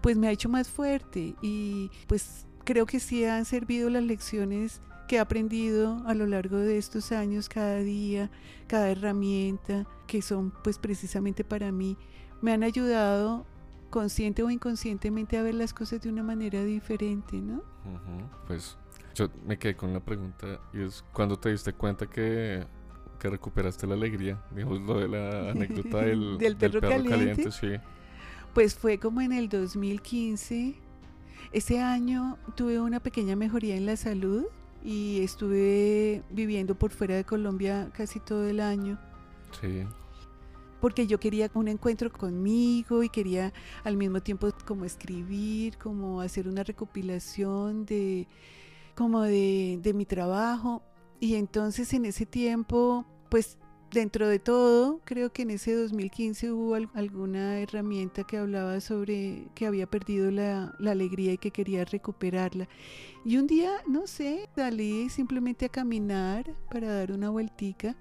pues 0.00 0.16
me 0.16 0.28
ha 0.28 0.32
hecho 0.32 0.48
más 0.48 0.68
fuerte. 0.68 1.34
Y 1.40 1.90
pues 2.06 2.46
creo 2.64 2.86
que 2.86 3.00
sí 3.00 3.24
han 3.24 3.44
servido 3.44 3.88
las 3.88 4.02
lecciones 4.02 4.82
que 5.08 5.16
he 5.16 5.18
aprendido 5.18 6.02
a 6.06 6.14
lo 6.14 6.26
largo 6.26 6.58
de 6.58 6.78
estos 6.78 7.10
años, 7.10 7.48
cada 7.48 7.78
día, 7.78 8.30
cada 8.68 8.90
herramienta, 8.90 9.86
que 10.06 10.22
son 10.22 10.52
pues 10.62 10.78
precisamente 10.78 11.42
para 11.42 11.72
mí, 11.72 11.96
me 12.40 12.52
han 12.52 12.62
ayudado 12.62 13.44
consciente 13.90 14.42
o 14.42 14.50
inconscientemente 14.50 15.38
a 15.38 15.42
ver 15.42 15.54
las 15.54 15.72
cosas 15.72 16.02
de 16.02 16.10
una 16.10 16.22
manera 16.22 16.62
diferente, 16.62 17.38
¿no? 17.38 17.62
Pues 18.46 18.76
yo 19.14 19.28
me 19.46 19.58
quedé 19.58 19.74
con 19.74 19.92
la 19.92 20.00
pregunta 20.00 20.60
y 20.72 20.82
es, 20.82 21.02
¿cuándo 21.12 21.38
te 21.38 21.50
diste 21.50 21.72
cuenta 21.72 22.06
que, 22.06 22.66
que 23.18 23.30
recuperaste 23.30 23.86
la 23.86 23.94
alegría? 23.94 24.40
Digamos 24.54 24.82
lo 24.82 25.00
de 25.00 25.08
la 25.08 25.50
anécdota 25.50 25.98
del, 26.02 26.56
perro, 26.56 26.80
caliente. 26.80 27.50
sí. 27.50 27.72
Pues 28.52 28.74
fue 28.74 28.98
como 28.98 29.22
en 29.22 29.32
el 29.32 29.48
2015. 29.48 30.74
Ese 31.50 31.80
año 31.80 32.36
tuve 32.56 32.78
una 32.78 33.00
pequeña 33.00 33.36
mejoría 33.36 33.74
en 33.76 33.86
la 33.86 33.96
salud 33.96 34.44
y 34.84 35.20
estuve 35.22 36.22
viviendo 36.30 36.74
por 36.76 36.90
fuera 36.90 37.16
de 37.16 37.24
Colombia 37.24 37.90
casi 37.92 38.20
todo 38.20 38.48
el 38.48 38.60
año. 38.60 38.98
Sí. 39.60 39.84
Porque 40.80 41.06
yo 41.06 41.18
quería 41.18 41.50
un 41.54 41.68
encuentro 41.68 42.12
conmigo 42.12 43.02
y 43.02 43.08
quería 43.08 43.52
al 43.82 43.96
mismo 43.96 44.20
tiempo 44.20 44.48
como 44.64 44.84
escribir, 44.84 45.76
como 45.76 46.20
hacer 46.20 46.46
una 46.46 46.62
recopilación 46.62 47.84
de 47.84 48.28
como 48.94 49.22
de, 49.22 49.78
de 49.82 49.92
mi 49.94 50.04
trabajo. 50.04 50.82
Y 51.20 51.34
entonces 51.34 51.92
en 51.94 52.04
ese 52.04 52.26
tiempo, 52.26 53.04
pues 53.28 53.58
dentro 53.92 54.28
de 54.28 54.38
todo, 54.38 55.00
creo 55.04 55.32
que 55.32 55.42
en 55.42 55.50
ese 55.50 55.74
2015 55.74 56.52
hubo 56.52 56.74
alguna 56.74 57.58
herramienta 57.60 58.24
que 58.24 58.38
hablaba 58.38 58.80
sobre 58.80 59.48
que 59.54 59.66
había 59.66 59.86
perdido 59.86 60.30
la, 60.30 60.74
alegría 60.86 61.32
y 61.32 61.38
que 61.38 61.50
quería 61.50 61.84
recuperarla. 61.84 62.68
Y 63.24 63.36
un 63.36 63.46
día, 63.46 63.72
no 63.86 64.06
sé, 64.06 64.48
salí 64.54 65.08
simplemente 65.08 65.66
a 65.66 65.70
caminar 65.70 66.54
para 66.70 66.92
dar 66.92 67.12
una 67.12 67.30
vueltica 67.30 67.96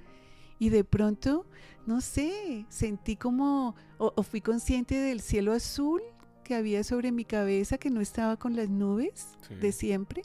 y 0.60 0.70
de 0.70 0.84
pronto, 0.84 1.46
no 1.86 2.02
sé, 2.02 2.66
sentí 2.70 3.16
como, 3.16 3.76
o 3.98 4.24
fui 4.24 4.42
consciente 4.42 4.96
del 4.96 5.22
cielo 5.22 5.54
azul 5.54 6.02
que 6.44 6.56
había 6.56 6.84
sobre 6.84 7.12
mi 7.12 7.26
cabeza, 7.26 7.78
que 7.78 7.90
no 7.90 8.02
estaba 8.02 8.38
con 8.38 8.56
las 8.56 8.70
nubes 8.70 9.38
de 9.62 9.72
siempre. 9.72 10.24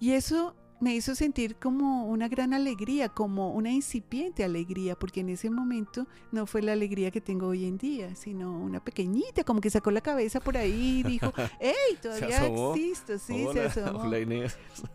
Y 0.00 0.12
eso 0.12 0.54
me 0.80 0.94
hizo 0.94 1.14
sentir 1.14 1.56
como 1.56 2.06
una 2.06 2.28
gran 2.28 2.52
alegría, 2.52 3.08
como 3.08 3.52
una 3.52 3.70
incipiente 3.70 4.44
alegría, 4.44 4.96
porque 4.96 5.20
en 5.20 5.30
ese 5.30 5.48
momento 5.50 6.06
no 6.32 6.46
fue 6.46 6.62
la 6.62 6.72
alegría 6.72 7.10
que 7.10 7.20
tengo 7.20 7.48
hoy 7.48 7.64
en 7.64 7.78
día, 7.78 8.14
sino 8.14 8.58
una 8.58 8.84
pequeñita, 8.84 9.44
como 9.44 9.60
que 9.60 9.70
sacó 9.70 9.90
la 9.90 10.00
cabeza 10.00 10.40
por 10.40 10.56
ahí 10.56 11.00
y 11.00 11.02
dijo, 11.02 11.32
¡Hey! 11.60 11.98
Todavía 12.02 12.46
existo, 12.46 13.18
sí, 13.18 13.46
se 13.52 13.60
asomó. 13.60 14.10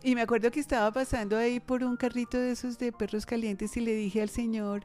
Y 0.02 0.14
me 0.14 0.22
acuerdo 0.22 0.50
que 0.50 0.60
estaba 0.60 0.92
pasando 0.92 1.36
ahí 1.36 1.60
por 1.60 1.82
un 1.82 1.96
carrito 1.96 2.38
de 2.38 2.52
esos 2.52 2.78
de 2.78 2.92
perros 2.92 3.26
calientes 3.26 3.76
y 3.76 3.80
le 3.80 3.94
dije 3.94 4.22
al 4.22 4.30
señor, 4.30 4.84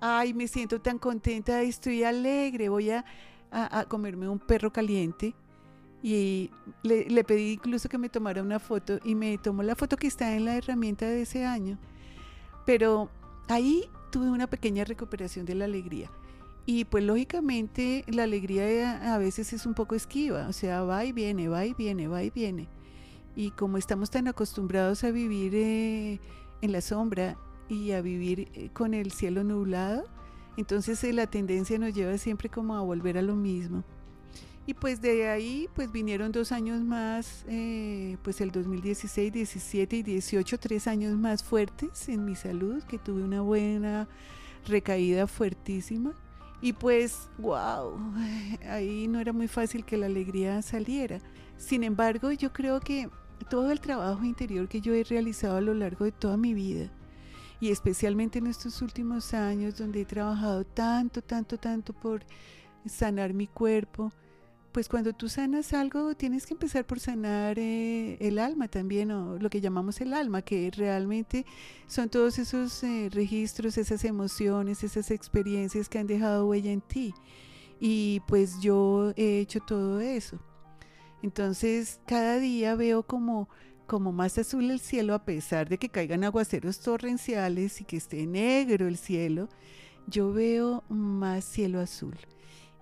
¡Ay, 0.00 0.34
me 0.34 0.48
siento 0.48 0.80
tan 0.80 0.98
contenta, 0.98 1.62
estoy 1.62 2.02
alegre, 2.02 2.68
voy 2.68 2.90
a, 2.90 3.04
a 3.50 3.84
comerme 3.84 4.28
un 4.28 4.38
perro 4.38 4.72
caliente! 4.72 5.34
Y 6.02 6.50
le, 6.82 7.22
pedí 7.22 7.52
incluso 7.52 7.88
que 7.88 7.96
me 7.96 8.08
tomara 8.08 8.42
una 8.42 8.58
foto 8.58 8.98
y 9.04 9.14
me 9.14 9.38
tomó 9.38 9.62
la 9.62 9.76
foto 9.76 9.96
que 9.96 10.08
está 10.08 10.34
en 10.34 10.44
la 10.44 10.56
herramienta 10.56 11.06
de 11.06 11.22
ese 11.22 11.44
año. 11.44 11.78
Pero 12.66 13.08
ahí 13.48 13.88
tuve 14.10 14.28
una 14.28 14.48
pequeña 14.48 14.84
recuperación 14.84 15.46
de 15.46 15.54
la 15.54 15.66
alegría. 15.66 16.10
Y 16.66 16.84
pues 16.84 17.04
lógicamente 17.04 18.04
la 18.08 18.24
alegría 18.24 19.14
a 19.14 19.18
veces 19.18 19.52
es 19.52 19.64
un 19.64 19.74
poco 19.74 19.94
esquiva, 19.94 20.48
o 20.48 20.52
sea, 20.52 20.82
va 20.82 21.04
y 21.04 21.12
viene, 21.12 21.48
va 21.48 21.64
y 21.66 21.74
viene, 21.74 22.08
va 22.08 22.22
y 22.22 22.30
viene. 22.30 22.68
Y 23.34 23.52
como 23.52 23.78
estamos 23.78 24.10
tan 24.10 24.28
acostumbrados 24.28 25.04
a 25.04 25.10
vivir 25.10 25.54
eh, 25.54 26.20
en 26.60 26.72
la 26.72 26.80
sombra 26.80 27.36
y 27.68 27.92
a 27.92 28.00
vivir 28.00 28.50
eh, 28.54 28.70
con 28.72 28.94
el 28.94 29.12
cielo 29.12 29.42
nublado, 29.42 30.04
entonces 30.56 31.02
eh, 31.04 31.12
la 31.12 31.26
tendencia 31.26 31.78
nos 31.78 31.94
lleva 31.94 32.18
siempre 32.18 32.48
como 32.48 32.76
a 32.76 32.80
volver 32.80 33.18
a 33.18 33.22
lo 33.22 33.34
mismo. 33.34 33.84
Y 34.66 34.74
pues 34.74 35.00
de 35.00 35.28
ahí 35.28 35.68
pues 35.74 35.90
vinieron 35.90 36.30
dos 36.30 36.52
años 36.52 36.80
más, 36.82 37.44
eh, 37.48 38.16
pues 38.22 38.40
el 38.40 38.52
2016, 38.52 39.32
17 39.32 39.96
y 39.96 40.02
18, 40.02 40.58
tres 40.58 40.86
años 40.86 41.16
más 41.16 41.42
fuertes 41.42 42.08
en 42.08 42.24
mi 42.24 42.36
salud, 42.36 42.82
que 42.84 42.98
tuve 42.98 43.24
una 43.24 43.40
buena 43.40 44.08
recaída 44.66 45.26
fuertísima. 45.26 46.12
Y 46.60 46.74
pues, 46.74 47.28
wow, 47.38 47.98
ahí 48.70 49.08
no 49.08 49.18
era 49.18 49.32
muy 49.32 49.48
fácil 49.48 49.84
que 49.84 49.96
la 49.96 50.06
alegría 50.06 50.62
saliera. 50.62 51.18
Sin 51.56 51.82
embargo, 51.82 52.30
yo 52.30 52.52
creo 52.52 52.78
que 52.78 53.08
todo 53.50 53.72
el 53.72 53.80
trabajo 53.80 54.24
interior 54.24 54.68
que 54.68 54.80
yo 54.80 54.94
he 54.94 55.02
realizado 55.02 55.56
a 55.56 55.60
lo 55.60 55.74
largo 55.74 56.04
de 56.04 56.12
toda 56.12 56.36
mi 56.36 56.54
vida 56.54 56.88
y 57.62 57.70
especialmente 57.70 58.40
en 58.40 58.48
estos 58.48 58.82
últimos 58.82 59.34
años 59.34 59.78
donde 59.78 60.00
he 60.00 60.04
trabajado 60.04 60.64
tanto, 60.64 61.22
tanto, 61.22 61.58
tanto 61.58 61.92
por 61.92 62.24
sanar 62.86 63.34
mi 63.34 63.46
cuerpo, 63.46 64.12
pues 64.72 64.88
cuando 64.88 65.12
tú 65.12 65.28
sanas 65.28 65.74
algo 65.74 66.14
tienes 66.14 66.46
que 66.46 66.54
empezar 66.54 66.86
por 66.86 66.98
sanar 66.98 67.58
eh, 67.58 68.16
el 68.20 68.38
alma 68.38 68.68
también, 68.68 69.10
o 69.10 69.38
lo 69.38 69.50
que 69.50 69.60
llamamos 69.60 70.00
el 70.00 70.14
alma, 70.14 70.42
que 70.42 70.70
realmente 70.74 71.44
son 71.86 72.08
todos 72.08 72.38
esos 72.38 72.82
eh, 72.82 73.08
registros, 73.12 73.76
esas 73.76 74.04
emociones, 74.04 74.82
esas 74.82 75.10
experiencias 75.10 75.88
que 75.90 75.98
han 75.98 76.06
dejado 76.06 76.48
huella 76.48 76.72
en 76.72 76.80
ti. 76.80 77.14
Y 77.80 78.20
pues 78.26 78.60
yo 78.60 79.12
he 79.16 79.40
hecho 79.40 79.60
todo 79.60 80.00
eso. 80.00 80.38
Entonces 81.22 82.00
cada 82.06 82.38
día 82.38 82.74
veo 82.74 83.02
como, 83.02 83.48
como 83.86 84.10
más 84.10 84.38
azul 84.38 84.70
el 84.70 84.80
cielo 84.80 85.14
a 85.14 85.24
pesar 85.24 85.68
de 85.68 85.78
que 85.78 85.90
caigan 85.90 86.24
aguaceros 86.24 86.80
torrenciales 86.80 87.80
y 87.80 87.84
que 87.84 87.98
esté 87.98 88.26
negro 88.26 88.88
el 88.88 88.96
cielo, 88.96 89.48
yo 90.06 90.32
veo 90.32 90.82
más 90.88 91.44
cielo 91.44 91.80
azul. 91.80 92.16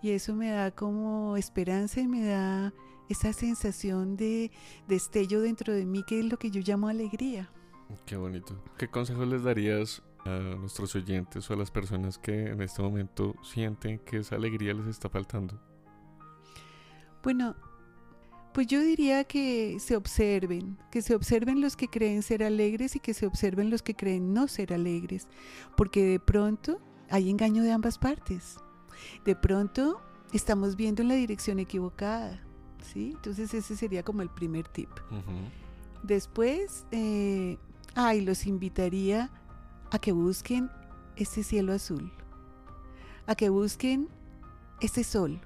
Y 0.03 0.11
eso 0.11 0.35
me 0.35 0.51
da 0.51 0.71
como 0.71 1.37
esperanza 1.37 2.01
y 2.01 2.09
me 2.09 2.25
da 2.25 2.73
esa 3.09 3.33
sensación 3.33 4.17
de 4.17 4.51
destello 4.89 5.41
dentro 5.41 5.73
de 5.73 5.85
mí 5.85 6.05
que 6.07 6.21
es 6.21 6.25
lo 6.25 6.39
que 6.39 6.51
yo 6.51 6.63
llamo 6.65 6.89
alegría. 6.89 7.51
Qué 8.07 8.17
bonito. 8.17 8.63
¿Qué 8.79 8.89
consejos 8.89 9.27
les 9.29 9.43
darías 9.43 10.03
a 10.25 10.31
nuestros 10.59 10.95
oyentes 10.95 11.51
o 11.51 11.55
a 11.55 11.57
las 11.57 11.71
personas 11.71 12.19
que 12.19 12.49
en 12.49 12.63
este 12.63 12.83
momento 12.83 13.35
sienten 13.43 13.99
que 13.99 14.19
esa 14.19 14.37
alegría 14.37 14.73
les 14.75 14.87
está 14.87 15.09
faltando? 15.09 15.61
Bueno, 17.23 17.57
pues 18.55 18.69
yo 18.69 18.81
diría 18.81 19.25
que 19.25 19.79
se 19.81 19.97
observen, 19.97 20.79
que 20.91 21.03
se 21.03 21.15
observen 21.15 21.61
los 21.61 21.77
que 21.77 21.89
creen 21.89 22.23
ser 22.23 22.43
alegres 22.43 22.97
y 22.97 23.01
que 23.01 23.13
se 23.13 23.27
observen 23.27 23.71
los 23.71 23.83
que 23.83 23.95
creen 23.95 24.33
no 24.33 24.49
ser 24.49 24.73
alegres, 24.73 25.29
porque 25.77 26.05
de 26.05 26.21
pronto 26.21 26.81
hay 27.11 27.29
engaño 27.29 27.63
de 27.63 27.73
ambas 27.73 27.99
partes 27.99 28.57
de 29.25 29.37
pronto 29.37 30.01
estamos 30.33 30.77
viendo 30.77 31.03
en 31.03 31.09
la 31.09 31.15
dirección 31.15 31.59
equivocada. 31.59 32.41
¿sí? 32.83 33.13
Entonces 33.15 33.53
ese 33.55 33.77
sería 33.77 34.03
como 34.03 34.23
el 34.23 34.31
primer 34.31 34.67
tip. 34.69 34.91
Después, 36.03 36.87
eh, 36.93 37.59
ay, 37.95 38.23
los 38.23 38.47
invitaría 38.47 39.31
a 39.91 39.99
que 39.99 40.13
busquen 40.13 40.71
ese 41.17 41.43
cielo 41.43 41.73
azul, 41.73 42.13
a 43.27 43.35
que 43.35 43.49
busquen 43.49 44.09
ese 44.81 45.05
sol 45.05 45.41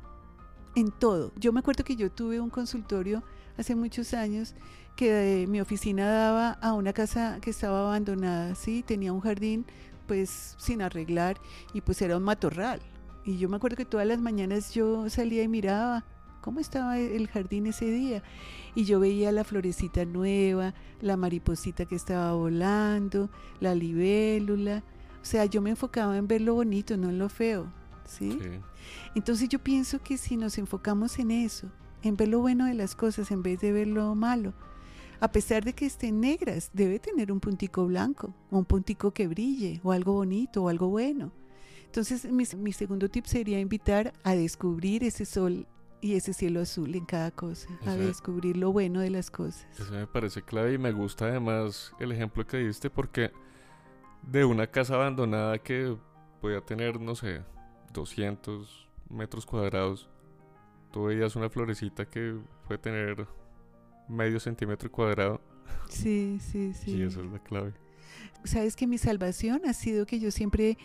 en 0.77 0.91
todo. 0.91 1.33
Yo 1.37 1.53
me 1.53 1.61
acuerdo 1.61 1.85
que 1.85 1.97
yo 1.97 2.11
tuve 2.11 2.41
un 2.41 2.51
consultorio 2.51 3.23
hace 3.57 3.75
muchos 3.75 4.15
años 4.15 4.55
que 4.97 5.47
mi 5.49 5.61
oficina 5.61 6.09
daba 6.09 6.53
a 6.53 6.73
una 6.73 6.93
casa 6.93 7.39
que 7.41 7.51
estaba 7.51 7.81
abandonada, 7.81 8.55
sí, 8.55 8.85
tenía 8.87 9.13
un 9.13 9.21
jardín 9.21 9.67
pues 10.07 10.55
sin 10.59 10.83
arreglar 10.83 11.41
y 11.73 11.81
pues 11.81 12.01
era 12.03 12.17
un 12.17 12.23
matorral. 12.23 12.81
Y 13.25 13.39
yo 13.39 13.49
me 13.49 13.57
acuerdo 13.57 13.77
que 13.77 13.85
todas 13.85 14.07
las 14.07 14.21
mañanas 14.21 14.75
yo 14.75 15.09
salía 15.09 15.43
y 15.43 15.49
miraba 15.49 16.05
cómo 16.41 16.61
estaba 16.61 16.99
el 16.99 17.27
jardín 17.29 17.67
ese 17.67 17.87
día. 17.87 18.23
Y 18.75 18.85
yo 18.85 19.01
veía 19.01 19.33
la 19.33 19.45
florecita 19.45 20.05
nueva, 20.05 20.75
la 21.01 21.17
mariposita 21.17 21.87
que 21.87 21.97
estaba 21.97 22.35
volando, 22.35 23.31
la 23.61 23.75
libélula. 23.75 24.83
O 25.23 25.25
sea, 25.25 25.47
yo 25.47 25.63
me 25.63 25.71
enfocaba 25.71 26.19
en 26.19 26.29
ver 26.29 26.43
lo 26.43 26.55
bonito, 26.55 26.97
no 26.97 27.09
en 27.09 27.19
lo 27.19 27.31
feo. 27.31 27.73
¿sí? 28.07 28.39
Entonces 29.15 29.49
yo 29.49 29.59
pienso 29.59 30.03
que 30.03 30.19
si 30.19 30.37
nos 30.37 30.59
enfocamos 30.59 31.19
en 31.19 31.31
eso, 31.31 31.71
en 32.03 32.17
ver 32.17 32.29
lo 32.29 32.41
bueno 32.41 32.67
de 32.67 32.75
las 32.75 32.95
cosas 32.95 33.31
en 33.31 33.43
vez 33.43 33.61
de 33.61 33.73
ver 33.73 33.87
lo 33.87 34.15
malo, 34.15 34.53
a 35.21 35.33
pesar 35.33 35.65
de 35.65 35.73
que 35.73 35.87
estén 35.87 36.21
negras, 36.21 36.71
debe 36.75 36.99
tener 36.99 37.33
un 37.33 37.41
puntico 37.41 37.87
blanco, 37.87 38.35
o 38.51 38.59
un 38.59 38.65
puntico 38.65 39.13
que 39.13 39.27
brille, 39.27 39.81
o 39.83 39.93
algo 39.93 40.13
bonito, 40.13 40.65
o 40.65 40.69
algo 40.69 40.89
bueno. 40.89 41.33
Entonces, 41.95 42.25
mi, 42.29 42.73
segundo 42.73 43.09
tip 43.09 43.25
sería 43.25 43.61
invitar 43.61 44.13
a 44.25 44.35
descubrir 44.35 45.05
ese 45.05 45.25
sol 45.25 45.65
y 46.01 46.17
ese 46.17 46.33
cielo 46.33 46.61
azul 46.61 46.93
en 46.97 47.05
cada 47.05 47.31
cosa, 47.31 47.69
a 47.87 47.95
descubrir 47.95 48.57
lo 48.57 48.73
bueno 48.73 48.99
de 48.99 49.11
las 49.11 49.31
cosas. 49.31 49.65
Eso 49.79 49.93
me 49.93 50.09
parece 50.09 50.43
clave 50.43 50.73
y 50.73 50.79
me 50.79 50.91
gusta 50.91 51.27
además 51.27 51.93
el 52.01 52.11
ejemplo 52.11 52.45
que 52.45 52.57
diste 52.57 52.91
porque 52.91 53.31
de 54.23 54.45
una 54.45 54.67
casa 54.67 54.97
abandonada 54.97 55.57
que 55.59 55.97
podía 56.41 56.61
tener, 56.61 57.01
no 57.01 57.15
sé, 57.15 57.43
200 57.93 58.89
metros 59.09 59.47
cuadrados, 59.47 60.09
tú 60.91 61.05
veías 61.05 61.37
una 61.37 61.49
florecita 61.49 62.07
que 62.07 62.37
puede 62.67 62.79
tener 62.79 63.29
medio 64.09 64.41
centímetro 64.41 64.91
cuadrado. 64.91 65.41
Sí, 65.89 66.41
sí, 66.41 66.75
sí. 66.75 66.97
Y 66.97 67.03
eso 67.03 67.23
es 67.23 67.31
la 67.31 67.39
clave 67.39 67.84
sabes 68.45 68.77
que 68.77 68.87
mi 68.87 68.99
salvación 68.99 69.63
ha 69.67 69.73
sido 69.73 70.07
que 70.07 70.21
yo 70.21 70.31
siempre 70.31 70.79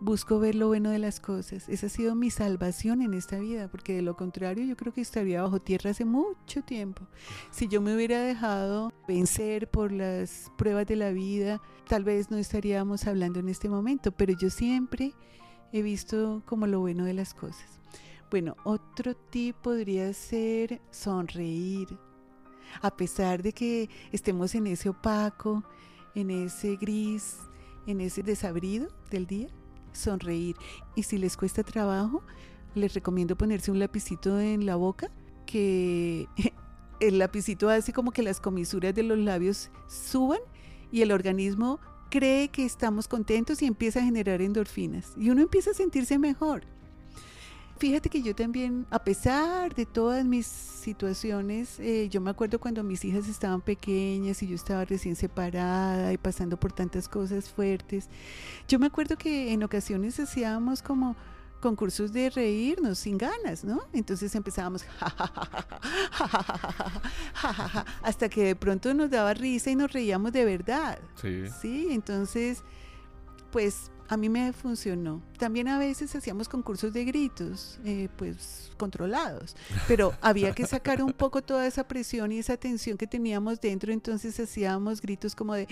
busco 0.00 0.38
ver 0.38 0.54
lo 0.54 0.68
bueno 0.68 0.90
de 0.90 0.98
las 0.98 1.20
cosas. 1.20 1.68
Esa 1.68 1.86
ha 1.86 1.90
sido 1.90 2.14
mi 2.14 2.30
salvación 2.30 3.02
en 3.02 3.14
esta 3.14 3.38
vida, 3.38 3.68
porque 3.68 3.94
de 3.94 4.02
lo 4.02 4.16
contrario 4.16 4.64
yo 4.64 4.76
creo 4.76 4.92
que 4.92 5.00
estaría 5.00 5.42
bajo 5.42 5.60
tierra 5.60 5.90
hace 5.90 6.04
mucho 6.04 6.62
tiempo. 6.62 7.06
Si 7.50 7.68
yo 7.68 7.80
me 7.80 7.94
hubiera 7.94 8.20
dejado 8.20 8.92
vencer 9.08 9.70
por 9.70 9.92
las 9.92 10.52
pruebas 10.58 10.86
de 10.86 10.96
la 10.96 11.10
vida, 11.10 11.60
tal 11.88 12.04
vez 12.04 12.30
no 12.30 12.36
estaríamos 12.36 13.06
hablando 13.06 13.40
en 13.40 13.48
este 13.48 13.68
momento, 13.68 14.12
pero 14.12 14.34
yo 14.34 14.50
siempre 14.50 15.14
he 15.72 15.82
visto 15.82 16.42
como 16.46 16.66
lo 16.66 16.80
bueno 16.80 17.04
de 17.04 17.14
las 17.14 17.34
cosas. 17.34 17.80
Bueno, 18.30 18.56
otro 18.64 19.14
tip 19.14 19.56
podría 19.56 20.12
ser 20.12 20.80
sonreír. 20.90 21.88
A 22.82 22.94
pesar 22.94 23.42
de 23.42 23.52
que 23.52 23.88
estemos 24.12 24.54
en 24.54 24.66
ese 24.66 24.88
opaco, 24.88 25.64
en 26.16 26.30
ese 26.30 26.76
gris, 26.76 27.36
en 27.86 28.00
ese 28.00 28.22
desabrido 28.22 28.88
del 29.10 29.26
día, 29.26 29.48
sonreír. 29.92 30.56
Y 30.96 31.04
si 31.04 31.18
les 31.18 31.36
cuesta 31.36 31.62
trabajo, 31.62 32.22
les 32.74 32.94
recomiendo 32.94 33.36
ponerse 33.36 33.70
un 33.70 33.78
lapicito 33.78 34.40
en 34.40 34.66
la 34.66 34.76
boca, 34.76 35.10
que 35.44 36.26
el 37.00 37.18
lapicito 37.18 37.68
hace 37.68 37.92
como 37.92 38.10
que 38.10 38.22
las 38.22 38.40
comisuras 38.40 38.94
de 38.94 39.02
los 39.02 39.18
labios 39.18 39.70
suban 39.88 40.40
y 40.90 41.02
el 41.02 41.12
organismo 41.12 41.78
cree 42.10 42.48
que 42.48 42.64
estamos 42.64 43.08
contentos 43.08 43.60
y 43.60 43.66
empieza 43.66 44.00
a 44.00 44.04
generar 44.04 44.40
endorfinas. 44.40 45.12
Y 45.18 45.28
uno 45.28 45.42
empieza 45.42 45.72
a 45.72 45.74
sentirse 45.74 46.18
mejor. 46.18 46.64
Fíjate 47.78 48.08
que 48.08 48.22
yo 48.22 48.34
también, 48.34 48.86
a 48.90 48.98
pesar 48.98 49.74
de 49.74 49.84
todas 49.84 50.24
mis 50.24 50.46
situaciones, 50.46 51.78
eh, 51.78 52.08
yo 52.08 52.22
me 52.22 52.30
acuerdo 52.30 52.58
cuando 52.58 52.82
mis 52.82 53.04
hijas 53.04 53.28
estaban 53.28 53.60
pequeñas 53.60 54.42
y 54.42 54.48
yo 54.48 54.54
estaba 54.54 54.84
recién 54.86 55.14
separada 55.14 56.10
y 56.12 56.16
pasando 56.16 56.56
por 56.56 56.72
tantas 56.72 57.06
cosas 57.06 57.50
fuertes. 57.50 58.08
Yo 58.66 58.78
me 58.78 58.86
acuerdo 58.86 59.16
que 59.18 59.52
en 59.52 59.62
ocasiones 59.62 60.18
hacíamos 60.18 60.80
como 60.80 61.16
concursos 61.60 62.12
de 62.12 62.30
reírnos 62.30 62.98
sin 62.98 63.18
ganas, 63.18 63.62
¿no? 63.64 63.82
Entonces 63.92 64.34
empezábamos 64.34 64.84
hasta 68.02 68.28
que 68.28 68.44
de 68.44 68.56
pronto 68.56 68.94
nos 68.94 69.10
daba 69.10 69.34
risa 69.34 69.70
y 69.70 69.76
nos 69.76 69.92
reíamos 69.92 70.32
de 70.32 70.44
verdad. 70.44 70.98
Sí. 71.20 71.44
Sí, 71.60 71.88
entonces, 71.90 72.62
pues 73.50 73.90
a 74.08 74.16
mí 74.16 74.28
me 74.28 74.52
funcionó. 74.52 75.22
También 75.38 75.68
a 75.68 75.78
veces 75.78 76.14
hacíamos 76.14 76.48
concursos 76.48 76.92
de 76.92 77.04
gritos, 77.04 77.78
eh, 77.84 78.08
pues 78.16 78.70
controlados, 78.76 79.56
pero 79.88 80.12
había 80.20 80.54
que 80.54 80.66
sacar 80.66 81.02
un 81.02 81.12
poco 81.12 81.42
toda 81.42 81.66
esa 81.66 81.88
presión 81.88 82.32
y 82.32 82.38
esa 82.38 82.56
tensión 82.56 82.98
que 82.98 83.06
teníamos 83.06 83.60
dentro, 83.60 83.92
entonces 83.92 84.38
hacíamos 84.38 85.00
gritos 85.00 85.34
como 85.34 85.54
de 85.54 85.66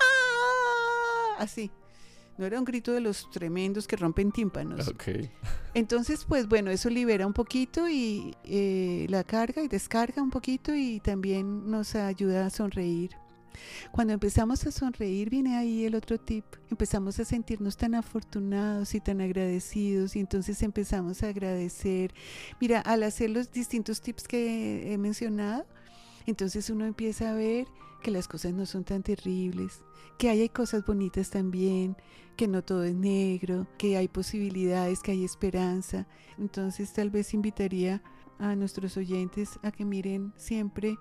¡Ah! 0.00 1.42
así. 1.42 1.70
No 2.38 2.46
era 2.46 2.56
un 2.56 2.64
grito 2.64 2.92
de 2.92 3.00
los 3.00 3.28
tremendos 3.32 3.88
que 3.88 3.96
rompen 3.96 4.30
tímpanos. 4.30 4.94
Entonces, 5.74 6.24
pues 6.24 6.46
bueno, 6.46 6.70
eso 6.70 6.88
libera 6.88 7.26
un 7.26 7.32
poquito 7.32 7.88
y 7.88 8.36
eh, 8.44 9.06
la 9.08 9.24
carga 9.24 9.60
y 9.60 9.66
descarga 9.66 10.22
un 10.22 10.30
poquito 10.30 10.72
y 10.72 11.00
también 11.00 11.68
nos 11.68 11.96
ayuda 11.96 12.46
a 12.46 12.50
sonreír. 12.50 13.10
Cuando 13.92 14.12
empezamos 14.12 14.66
a 14.66 14.70
sonreír, 14.70 15.30
viene 15.30 15.56
ahí 15.56 15.84
el 15.84 15.94
otro 15.94 16.18
tip. 16.18 16.44
Empezamos 16.70 17.18
a 17.18 17.24
sentirnos 17.24 17.76
tan 17.76 17.94
afortunados 17.94 18.94
y 18.94 19.00
tan 19.00 19.20
agradecidos 19.20 20.16
y 20.16 20.20
entonces 20.20 20.62
empezamos 20.62 21.22
a 21.22 21.28
agradecer. 21.28 22.12
Mira, 22.60 22.80
al 22.80 23.02
hacer 23.02 23.30
los 23.30 23.50
distintos 23.50 24.00
tips 24.00 24.28
que 24.28 24.92
he 24.92 24.98
mencionado, 24.98 25.66
entonces 26.26 26.70
uno 26.70 26.84
empieza 26.84 27.30
a 27.30 27.34
ver 27.34 27.66
que 28.02 28.10
las 28.10 28.28
cosas 28.28 28.52
no 28.52 28.66
son 28.66 28.84
tan 28.84 29.02
terribles, 29.02 29.82
que 30.18 30.28
hay, 30.28 30.48
cosas 30.48 30.84
bonitas 30.84 31.30
también, 31.30 31.96
que 32.36 32.48
no 32.48 32.62
todo 32.62 32.84
es 32.84 32.94
negro, 32.94 33.66
que 33.78 33.96
hay 33.96 34.08
posibilidades, 34.08 35.00
que 35.00 35.12
hay 35.12 35.24
esperanza. 35.24 36.06
Entonces 36.38 36.92
tal 36.92 37.10
vez 37.10 37.34
invitaría 37.34 38.02
a 38.38 38.54
nuestros 38.54 38.96
oyentes 38.96 39.58
a 39.62 39.72
que 39.72 39.84
miren 39.84 40.32
siempre 40.36 40.96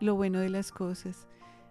lo 0.00 0.14
bueno 0.14 0.40
de 0.40 0.48
las 0.48 0.72
cosas 0.72 1.26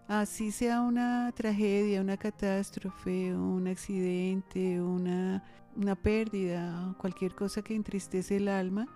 así 0.09 0.51
sea 0.51 0.81
una 0.81 1.31
tragedia, 1.33 2.01
una 2.01 2.17
catástrofe, 2.17 3.33
un 3.33 3.67
accidente, 3.67 4.81
una, 4.81 5.43
una 5.75 5.95
pérdida, 5.95 6.95
cualquier 6.97 7.35
cosa 7.35 7.61
que 7.61 7.75
entristece 7.75 8.37
el 8.37 8.47
alma, 8.47 8.87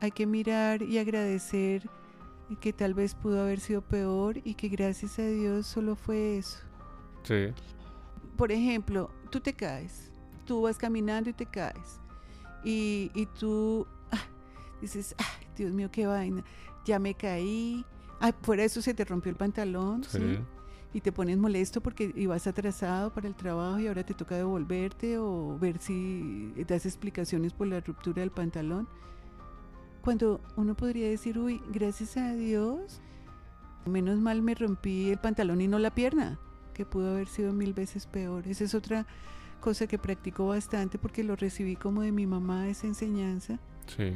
hay 0.00 0.10
que 0.10 0.26
mirar 0.26 0.82
y 0.82 0.98
agradecer 0.98 1.88
que 2.60 2.72
tal 2.74 2.94
vez 2.94 3.14
pudo 3.14 3.40
haber 3.40 3.58
sido 3.58 3.80
peor 3.80 4.38
y 4.44 4.54
que 4.54 4.68
gracias 4.68 5.18
a 5.18 5.26
Dios 5.26 5.66
solo 5.66 5.96
fue 5.96 6.38
eso. 6.38 6.58
Sí. 7.22 7.48
por 8.36 8.50
ejemplo, 8.50 9.10
tú 9.30 9.40
te 9.40 9.52
caes, 9.52 10.10
tú 10.46 10.62
vas 10.62 10.78
caminando 10.78 11.30
y 11.30 11.34
te 11.34 11.44
caes, 11.46 12.00
y, 12.64 13.10
y 13.14 13.26
tú 13.26 13.86
ah, 14.10 14.24
dices, 14.80 15.14
ay, 15.18 15.46
Dios 15.56 15.72
mío, 15.72 15.90
qué 15.90 16.06
vaina, 16.06 16.42
ya 16.84 16.98
me 16.98 17.14
caí, 17.14 17.84
ah, 18.20 18.32
fuera 18.42 18.62
de 18.62 18.66
eso 18.66 18.82
se 18.82 18.94
te 18.94 19.04
rompió 19.04 19.30
el 19.30 19.36
pantalón, 19.36 20.04
¿sí? 20.04 20.18
Sí. 20.18 20.38
y 20.92 21.00
te 21.00 21.12
pones 21.12 21.38
molesto 21.38 21.80
porque 21.80 22.12
ibas 22.16 22.46
atrasado 22.46 23.12
para 23.12 23.28
el 23.28 23.34
trabajo 23.34 23.78
y 23.78 23.86
ahora 23.86 24.04
te 24.04 24.14
toca 24.14 24.36
devolverte 24.36 25.18
o 25.18 25.58
ver 25.58 25.78
si 25.78 26.52
das 26.68 26.86
explicaciones 26.86 27.52
por 27.52 27.66
la 27.66 27.80
ruptura 27.80 28.20
del 28.20 28.30
pantalón. 28.30 28.88
Cuando 30.02 30.40
uno 30.56 30.74
podría 30.74 31.08
decir, 31.08 31.38
uy, 31.38 31.60
gracias 31.70 32.16
a 32.16 32.34
Dios, 32.34 33.00
menos 33.86 34.18
mal 34.18 34.42
me 34.42 34.54
rompí 34.54 35.10
el 35.10 35.18
pantalón 35.18 35.60
y 35.60 35.68
no 35.68 35.78
la 35.78 35.94
pierna, 35.94 36.38
que 36.74 36.86
pudo 36.86 37.10
haber 37.10 37.28
sido 37.28 37.52
mil 37.52 37.74
veces 37.74 38.06
peor. 38.06 38.46
Esa 38.48 38.64
es 38.64 38.74
otra 38.74 39.06
cosa 39.60 39.86
que 39.86 39.98
practico 39.98 40.46
bastante 40.46 40.98
porque 40.98 41.22
lo 41.22 41.36
recibí 41.36 41.76
como 41.76 42.02
de 42.02 42.12
mi 42.12 42.26
mamá 42.26 42.68
esa 42.68 42.86
enseñanza. 42.86 43.58
Sí. 43.86 44.12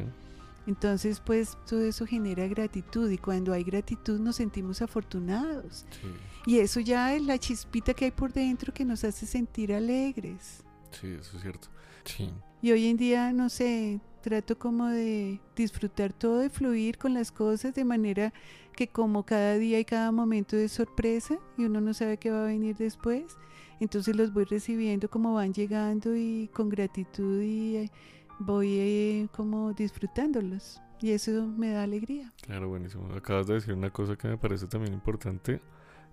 Entonces, 0.66 1.20
pues 1.20 1.58
todo 1.66 1.82
eso 1.82 2.06
genera 2.06 2.46
gratitud 2.46 3.10
y 3.10 3.18
cuando 3.18 3.52
hay 3.52 3.64
gratitud 3.64 4.18
nos 4.18 4.36
sentimos 4.36 4.80
afortunados. 4.82 5.84
Sí. 5.90 6.08
Y 6.46 6.58
eso 6.58 6.80
ya 6.80 7.14
es 7.14 7.22
la 7.22 7.38
chispita 7.38 7.94
que 7.94 8.06
hay 8.06 8.10
por 8.10 8.32
dentro 8.32 8.72
que 8.72 8.84
nos 8.84 9.04
hace 9.04 9.26
sentir 9.26 9.72
alegres. 9.72 10.64
Sí, 10.90 11.08
eso 11.08 11.36
es 11.36 11.42
cierto. 11.42 11.68
Sí. 12.04 12.30
Y 12.62 12.72
hoy 12.72 12.86
en 12.86 12.96
día, 12.96 13.32
no 13.32 13.48
sé, 13.50 14.00
trato 14.22 14.58
como 14.58 14.86
de 14.86 15.38
disfrutar 15.54 16.14
todo, 16.14 16.38
de 16.38 16.48
fluir 16.48 16.96
con 16.96 17.12
las 17.12 17.30
cosas 17.30 17.74
de 17.74 17.84
manera 17.84 18.32
que 18.74 18.88
como 18.88 19.24
cada 19.24 19.58
día 19.58 19.78
y 19.78 19.84
cada 19.84 20.10
momento 20.12 20.56
es 20.56 20.72
sorpresa 20.72 21.38
y 21.58 21.64
uno 21.64 21.82
no 21.82 21.92
sabe 21.92 22.16
qué 22.16 22.30
va 22.30 22.44
a 22.44 22.46
venir 22.46 22.76
después, 22.76 23.36
entonces 23.80 24.16
los 24.16 24.32
voy 24.32 24.44
recibiendo 24.44 25.10
como 25.10 25.34
van 25.34 25.52
llegando 25.52 26.16
y 26.16 26.48
con 26.54 26.70
gratitud 26.70 27.42
y 27.42 27.90
voy 28.38 28.78
eh, 28.78 29.28
como 29.34 29.72
disfrutándolos. 29.72 30.80
Y 31.00 31.10
eso 31.10 31.46
me 31.46 31.70
da 31.70 31.82
alegría. 31.82 32.32
Claro, 32.42 32.68
buenísimo. 32.68 33.12
Acabas 33.14 33.46
de 33.46 33.54
decir 33.54 33.74
una 33.74 33.90
cosa 33.90 34.16
que 34.16 34.28
me 34.28 34.38
parece 34.38 34.66
también 34.66 34.94
importante 34.94 35.60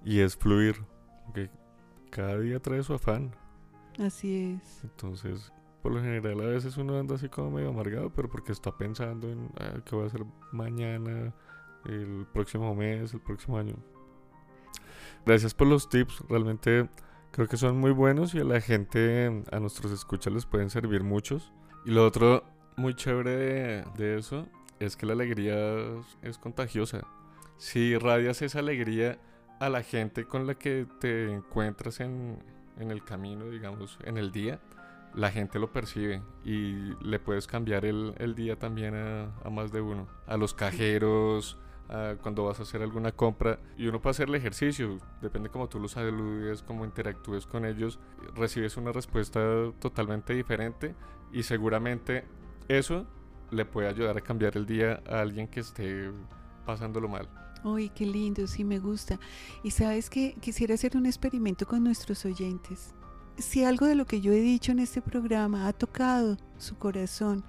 y 0.03 0.19
es 0.19 0.35
fluir. 0.35 0.75
Que 1.33 1.49
cada 2.09 2.37
día 2.39 2.59
trae 2.59 2.83
su 2.83 2.93
afán. 2.93 3.33
Así 3.99 4.57
es. 4.57 4.83
Entonces, 4.83 5.51
por 5.81 5.93
lo 5.93 6.01
general 6.01 6.41
a 6.41 6.45
veces 6.45 6.77
uno 6.77 6.99
anda 6.99 7.15
así 7.15 7.29
como 7.29 7.51
medio 7.51 7.69
amargado, 7.69 8.11
pero 8.13 8.29
porque 8.29 8.51
está 8.51 8.77
pensando 8.77 9.29
en 9.29 9.49
ah, 9.59 9.79
qué 9.85 9.95
va 9.95 10.03
a 10.03 10.07
hacer 10.07 10.25
mañana, 10.51 11.33
el 11.85 12.27
próximo 12.33 12.75
mes, 12.75 13.13
el 13.13 13.21
próximo 13.21 13.57
año. 13.57 13.75
Gracias 15.25 15.53
por 15.53 15.67
los 15.67 15.89
tips, 15.89 16.23
realmente 16.29 16.89
creo 17.31 17.47
que 17.47 17.57
son 17.57 17.77
muy 17.77 17.91
buenos 17.91 18.33
y 18.35 18.39
a 18.39 18.43
la 18.43 18.61
gente, 18.61 19.43
a 19.51 19.59
nuestros 19.59 19.91
escuchas 19.91 20.33
les 20.33 20.45
pueden 20.45 20.69
servir 20.69 21.03
muchos. 21.03 21.51
Y 21.85 21.91
lo 21.91 22.05
otro 22.05 22.43
muy 22.75 22.93
chévere 22.95 23.35
de, 23.35 23.85
de 23.95 24.17
eso 24.17 24.47
es 24.79 24.95
que 24.95 25.05
la 25.05 25.13
alegría 25.13 25.55
es 26.21 26.37
contagiosa. 26.37 27.01
Si 27.57 27.79
irradias 27.79 28.41
esa 28.41 28.59
alegría 28.59 29.19
a 29.59 29.69
la 29.69 29.83
gente 29.83 30.25
con 30.25 30.47
la 30.47 30.55
que 30.55 30.87
te 30.99 31.31
encuentras 31.31 31.99
en, 31.99 32.39
en 32.79 32.91
el 32.91 33.03
camino, 33.03 33.49
digamos, 33.49 33.99
en 34.03 34.17
el 34.17 34.31
día, 34.31 34.59
la 35.13 35.29
gente 35.29 35.59
lo 35.59 35.71
percibe 35.71 36.21
y 36.43 36.95
le 37.03 37.19
puedes 37.19 37.45
cambiar 37.45 37.85
el, 37.85 38.15
el 38.17 38.33
día 38.33 38.57
también 38.57 38.95
a, 38.95 39.25
a 39.43 39.49
más 39.49 39.71
de 39.71 39.81
uno. 39.81 40.07
A 40.25 40.37
los 40.37 40.53
cajeros, 40.53 41.59
a 41.91 42.15
cuando 42.21 42.45
vas 42.45 42.59
a 42.59 42.63
hacer 42.63 42.81
alguna 42.81 43.11
compra 43.11 43.59
y 43.77 43.87
uno 43.87 44.01
puede 44.01 44.11
hacer 44.11 44.29
el 44.29 44.35
ejercicio, 44.35 44.97
depende 45.21 45.49
cómo 45.49 45.67
tú 45.67 45.79
los 45.79 45.91
saludes, 45.91 46.63
cómo 46.63 46.85
interactúes 46.85 47.45
con 47.45 47.65
ellos, 47.65 47.99
recibes 48.35 48.77
una 48.77 48.91
respuesta 48.91 49.39
totalmente 49.79 50.33
diferente 50.33 50.95
y 51.31 51.43
seguramente 51.43 52.23
eso 52.67 53.05
le 53.51 53.65
puede 53.65 53.89
ayudar 53.89 54.17
a 54.17 54.21
cambiar 54.21 54.55
el 54.55 54.65
día 54.65 55.03
a 55.07 55.19
alguien 55.19 55.47
que 55.47 55.59
esté 55.59 56.11
pasándolo 56.65 57.09
mal. 57.09 57.27
Uy, 57.63 57.89
qué 57.89 58.05
lindo, 58.05 58.47
sí 58.47 58.63
me 58.63 58.79
gusta. 58.79 59.19
Y 59.61 59.71
sabes 59.71 60.09
que 60.09 60.33
quisiera 60.39 60.73
hacer 60.73 60.97
un 60.97 61.05
experimento 61.05 61.67
con 61.67 61.83
nuestros 61.83 62.25
oyentes. 62.25 62.93
Si 63.37 63.63
algo 63.63 63.85
de 63.85 63.95
lo 63.95 64.05
que 64.05 64.21
yo 64.21 64.31
he 64.31 64.39
dicho 64.39 64.71
en 64.71 64.79
este 64.79 65.01
programa 65.01 65.67
ha 65.67 65.73
tocado 65.73 66.37
su 66.57 66.77
corazón 66.77 67.43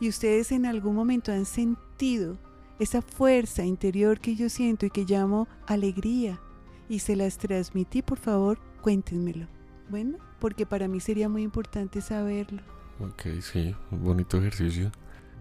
y 0.00 0.08
ustedes 0.08 0.50
en 0.52 0.66
algún 0.66 0.94
momento 0.94 1.32
han 1.32 1.44
sentido 1.44 2.38
esa 2.82 3.02
fuerza 3.02 3.64
interior 3.64 4.20
que 4.20 4.34
yo 4.34 4.48
siento 4.48 4.86
y 4.86 4.90
que 4.90 5.04
llamo 5.04 5.48
alegría 5.66 6.40
y 6.88 6.98
se 6.98 7.16
las 7.16 7.38
transmití, 7.38 8.02
por 8.02 8.18
favor, 8.18 8.58
cuéntenmelo. 8.82 9.46
Bueno, 9.88 10.18
porque 10.40 10.66
para 10.66 10.88
mí 10.88 11.00
sería 11.00 11.28
muy 11.28 11.42
importante 11.42 12.00
saberlo. 12.00 12.62
Ok, 13.00 13.40
sí, 13.40 13.74
un 13.90 14.04
bonito 14.04 14.38
ejercicio. 14.38 14.90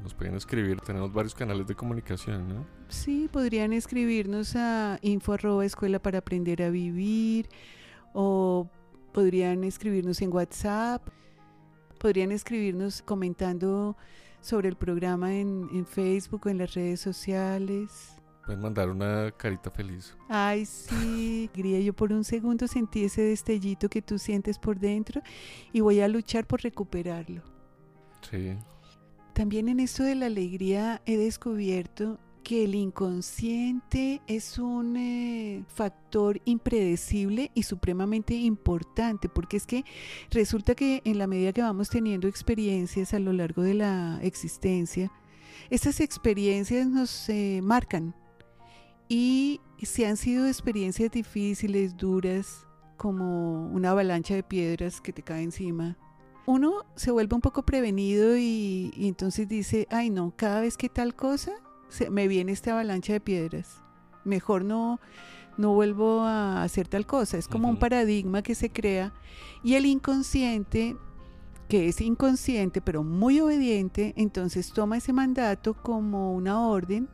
Nos 0.03 0.13
pueden 0.13 0.35
escribir, 0.35 0.81
tenemos 0.81 1.13
varios 1.13 1.35
canales 1.35 1.67
de 1.67 1.75
comunicación, 1.75 2.47
¿no? 2.47 2.65
Sí, 2.89 3.29
podrían 3.31 3.71
escribirnos 3.73 4.55
a 4.55 4.97
info 5.01 5.33
arroba 5.33 5.65
escuela 5.65 5.99
para 5.99 6.19
aprender 6.19 6.63
a 6.63 6.69
vivir 6.69 7.47
o 8.13 8.67
podrían 9.13 9.63
escribirnos 9.63 10.21
en 10.21 10.33
WhatsApp, 10.33 11.07
podrían 11.99 12.31
escribirnos 12.31 13.01
comentando 13.03 13.95
sobre 14.41 14.69
el 14.69 14.75
programa 14.75 15.33
en, 15.33 15.69
en 15.71 15.85
Facebook 15.85 16.41
o 16.45 16.49
en 16.49 16.57
las 16.57 16.73
redes 16.73 16.99
sociales. 16.99 18.17
Pueden 18.45 18.61
mandar 18.61 18.89
una 18.89 19.31
carita 19.31 19.69
feliz. 19.69 20.15
Ay, 20.27 20.65
sí, 20.65 21.49
alegría. 21.53 21.79
Yo 21.79 21.93
por 21.93 22.11
un 22.11 22.23
segundo 22.23 22.67
sentí 22.67 23.03
ese 23.05 23.21
destellito 23.21 23.87
que 23.87 24.01
tú 24.01 24.17
sientes 24.17 24.57
por 24.57 24.79
dentro 24.79 25.21
y 25.71 25.79
voy 25.79 26.01
a 26.01 26.07
luchar 26.07 26.45
por 26.45 26.61
recuperarlo. 26.61 27.43
Sí, 28.29 28.57
También 29.33 29.69
en 29.69 29.79
esto 29.79 30.03
de 30.03 30.15
la 30.15 30.27
alegría 30.27 31.01
he 31.05 31.17
descubierto 31.17 32.19
que 32.43 32.63
el 32.65 32.75
inconsciente 32.75 34.21
es 34.27 34.57
un 34.57 34.97
eh, 34.97 35.63
factor 35.67 36.41
impredecible 36.45 37.51
y 37.53 37.63
supremamente 37.63 38.33
importante, 38.33 39.29
porque 39.29 39.57
es 39.57 39.65
que 39.65 39.85
resulta 40.29 40.75
que 40.75 41.01
en 41.05 41.17
la 41.17 41.27
medida 41.27 41.53
que 41.53 41.61
vamos 41.61 41.89
teniendo 41.89 42.27
experiencias 42.27 43.13
a 43.13 43.19
lo 43.19 43.33
largo 43.33 43.61
de 43.61 43.75
la 43.75 44.19
existencia, 44.21 45.11
estas 45.69 45.99
experiencias 45.99 46.87
nos 46.87 47.29
eh, 47.29 47.61
marcan 47.63 48.15
y 49.07 49.61
si 49.81 50.03
han 50.03 50.17
sido 50.17 50.47
experiencias 50.47 51.11
difíciles, 51.11 51.97
duras, 51.97 52.65
como 52.97 53.67
una 53.67 53.91
avalancha 53.91 54.35
de 54.35 54.43
piedras 54.43 55.01
que 55.01 55.13
te 55.13 55.23
cae 55.23 55.43
encima, 55.43 55.97
uno 56.45 56.85
se 56.95 57.11
vuelve 57.11 57.35
un 57.35 57.41
poco 57.41 57.63
prevenido 57.63 58.37
y, 58.37 58.93
y 58.95 59.07
entonces 59.07 59.47
dice, 59.47 59.87
ay 59.89 60.09
no, 60.09 60.33
cada 60.35 60.61
vez 60.61 60.77
que 60.77 60.89
tal 60.89 61.15
cosa, 61.15 61.51
se, 61.91 62.09
me 62.09 62.27
viene 62.27 62.51
esta 62.51 62.71
avalancha 62.71 63.13
de 63.13 63.19
piedras. 63.19 63.81
Mejor 64.23 64.63
no, 64.63 64.99
no 65.57 65.73
vuelvo 65.73 66.21
a 66.21 66.63
hacer 66.63 66.87
tal 66.87 67.05
cosa. 67.05 67.37
Es 67.37 67.47
como 67.47 67.69
un 67.69 67.77
paradigma 67.77 68.41
que 68.41 68.55
se 68.55 68.71
crea 68.71 69.13
y 69.63 69.75
el 69.75 69.85
inconsciente, 69.85 70.95
que 71.67 71.87
es 71.87 72.01
inconsciente 72.01 72.81
pero 72.81 73.03
muy 73.03 73.39
obediente, 73.39 74.13
entonces 74.17 74.73
toma 74.73 74.97
ese 74.97 75.13
mandato 75.13 75.73
como 75.73 76.33
una 76.33 76.67
orden 76.67 77.09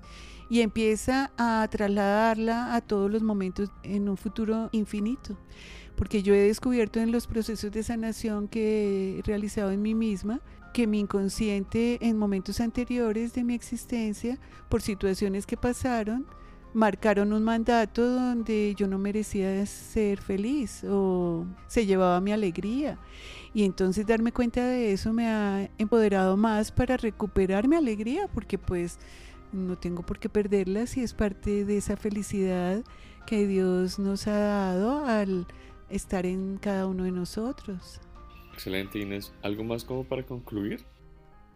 y 0.49 0.61
empieza 0.61 1.31
a 1.37 1.67
trasladarla 1.69 2.73
a 2.73 2.81
todos 2.81 3.11
los 3.11 3.21
momentos 3.21 3.69
en 3.83 4.07
un 4.07 4.17
futuro 4.17 4.69
infinito. 4.71 5.37
Porque 5.95 6.21
yo 6.21 6.35
he 6.35 6.41
descubierto 6.41 6.99
en 6.99 7.11
los 7.11 7.25
procesos 7.25 7.71
de 7.71 7.81
sanación 7.81 8.47
que 8.47 9.17
he 9.17 9.21
realizado 9.23 9.71
en 9.71 9.81
mí 9.81 9.95
misma 9.95 10.41
que 10.73 10.87
mi 10.87 10.99
inconsciente 10.99 11.97
en 12.01 12.17
momentos 12.17 12.59
anteriores 12.59 13.33
de 13.33 13.43
mi 13.43 13.53
existencia, 13.53 14.39
por 14.69 14.81
situaciones 14.81 15.45
que 15.45 15.57
pasaron, 15.57 16.25
marcaron 16.73 17.33
un 17.33 17.43
mandato 17.43 18.07
donde 18.07 18.75
yo 18.77 18.87
no 18.87 18.99
merecía 18.99 19.65
ser 19.65 20.21
feliz 20.21 20.83
o 20.83 21.45
se 21.67 21.85
llevaba 21.85 22.21
mi 22.21 22.31
alegría. 22.31 22.99
Y 23.53 23.63
entonces 23.63 24.05
darme 24.05 24.31
cuenta 24.31 24.65
de 24.65 24.93
eso 24.93 25.13
me 25.13 25.27
ha 25.27 25.69
empoderado 25.77 26.37
más 26.37 26.71
para 26.71 26.97
recuperar 26.97 27.67
mi 27.67 27.75
alegría, 27.75 28.27
porque 28.27 28.57
pues 28.57 28.99
no 29.51 29.77
tengo 29.77 30.05
por 30.05 30.19
qué 30.19 30.29
perderla 30.29 30.85
si 30.85 31.01
es 31.01 31.13
parte 31.13 31.65
de 31.65 31.77
esa 31.77 31.97
felicidad 31.97 32.83
que 33.25 33.47
Dios 33.47 33.97
nos 33.97 34.27
ha 34.27 34.37
dado 34.37 35.05
al 35.05 35.47
estar 35.89 36.25
en 36.25 36.57
cada 36.57 36.85
uno 36.85 37.05
de 37.05 37.11
nosotros. 37.11 38.01
Excelente 38.57 38.97
Inés. 38.97 39.31
¿Algo 39.43 39.63
más 39.63 39.83
como 39.83 40.03
para 40.03 40.23
concluir? 40.23 40.83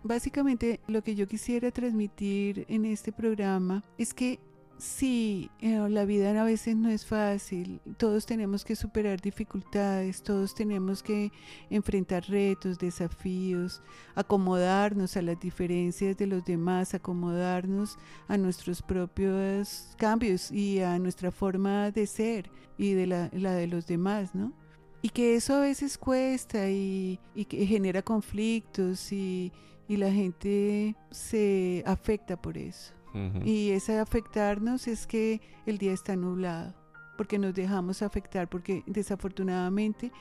Básicamente 0.03 0.79
lo 0.87 1.03
que 1.03 1.15
yo 1.15 1.27
quisiera 1.27 1.71
transmitir 1.71 2.65
en 2.69 2.85
este 2.85 3.11
programa 3.11 3.83
es 3.97 4.13
que 4.13 4.39
sí, 4.77 5.49
eh, 5.61 5.77
la 5.89 6.05
vida 6.05 6.39
a 6.39 6.43
veces 6.43 6.75
no 6.75 6.89
es 6.89 7.05
fácil, 7.05 7.81
todos 7.97 8.25
tenemos 8.25 8.63
que 8.65 8.75
superar 8.75 9.19
dificultades, 9.19 10.23
todos 10.23 10.55
tenemos 10.55 11.03
que 11.03 11.31
enfrentar 11.69 12.23
retos, 12.27 12.79
desafíos, 12.79 13.81
acomodarnos 14.15 15.17
a 15.17 15.21
las 15.21 15.39
diferencias 15.39 16.17
de 16.17 16.27
los 16.27 16.45
demás, 16.45 16.93
acomodarnos 16.93 17.97
a 18.27 18.37
nuestros 18.37 18.81
propios 18.81 19.95
cambios 19.97 20.51
y 20.51 20.81
a 20.81 20.97
nuestra 20.99 21.31
forma 21.31 21.91
de 21.91 22.05
ser 22.07 22.49
y 22.77 22.93
de 22.93 23.07
la, 23.07 23.29
la 23.33 23.53
de 23.53 23.67
los 23.67 23.85
demás, 23.85 24.33
¿no? 24.33 24.60
Y 25.01 25.09
que 25.09 25.35
eso 25.35 25.55
a 25.55 25.61
veces 25.61 25.97
cuesta 25.97 26.69
y, 26.69 27.19
y 27.33 27.45
que 27.45 27.65
genera 27.65 28.01
conflictos 28.01 29.11
y, 29.11 29.51
y 29.87 29.97
la 29.97 30.11
gente 30.11 30.95
se 31.09 31.83
afecta 31.85 32.39
por 32.39 32.57
eso. 32.57 32.93
Ujú. 33.09 33.43
Y 33.43 33.71
ese 33.71 33.99
afectarnos 33.99 34.87
es 34.87 35.07
que 35.07 35.41
el 35.65 35.77
día 35.77 35.91
está 35.91 36.15
nublado, 36.15 36.73
porque 37.17 37.37
nos 37.37 37.53
dejamos 37.53 38.01
afectar, 38.01 38.49
porque 38.49 38.83
desafortunadamente 38.85 40.11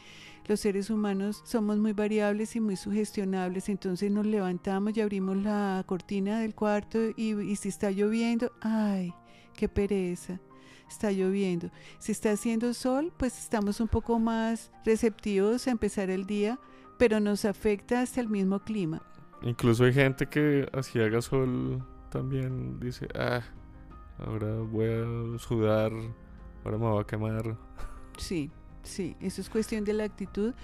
los 0.48 0.58
seres 0.60 0.90
humanos 0.90 1.42
somos 1.44 1.78
muy 1.78 1.92
variables 1.92 2.56
y 2.56 2.60
muy 2.60 2.74
sugestionables, 2.74 3.68
entonces 3.68 4.10
nos 4.10 4.26
levantamos 4.26 4.96
y 4.96 5.00
abrimos 5.00 5.36
la 5.36 5.84
cortina 5.86 6.40
del 6.40 6.54
cuarto 6.54 6.98
y, 7.16 7.40
y 7.40 7.56
si 7.56 7.68
está 7.68 7.90
lloviendo, 7.92 8.50
ay, 8.60 9.14
qué 9.54 9.68
pereza. 9.68 10.40
Está 10.90 11.12
lloviendo. 11.12 11.70
Si 11.98 12.11
está 12.11 12.33
haciendo 12.33 12.74
sol, 12.74 13.12
pues 13.16 13.38
estamos 13.38 13.81
un 13.81 13.88
poco 13.88 14.18
más 14.18 14.72
receptivos 14.85 15.68
a 15.68 15.70
empezar 15.70 16.11
el 16.11 16.26
día, 16.26 16.59
pero 16.98 17.20
nos 17.20 17.44
afecta 17.44 18.03
hasta 18.03 18.20
el 18.20 18.29
mismo 18.29 18.59
clima. 18.59 19.00
Incluso 19.42 19.85
hay 19.85 19.94
gente 19.94 20.26
que 20.26 20.68
así 20.72 21.00
haga 21.00 21.22
sol 21.22 21.87
también 22.11 22.81
dice, 22.81 23.07
ah, 23.14 23.40
ahora 24.18 24.53
voy 24.62 24.87
a 24.87 25.38
sudar, 25.38 25.92
ahora 26.64 26.76
me 26.76 26.87
voy 26.87 27.00
a 27.00 27.07
quemar. 27.07 27.57
Sí, 28.18 28.50
sí, 28.83 29.16
eso 29.20 29.40
es 29.40 29.48
cuestión 29.48 29.85
de 29.85 29.92
la 29.92 30.05
actitud, 30.05 30.55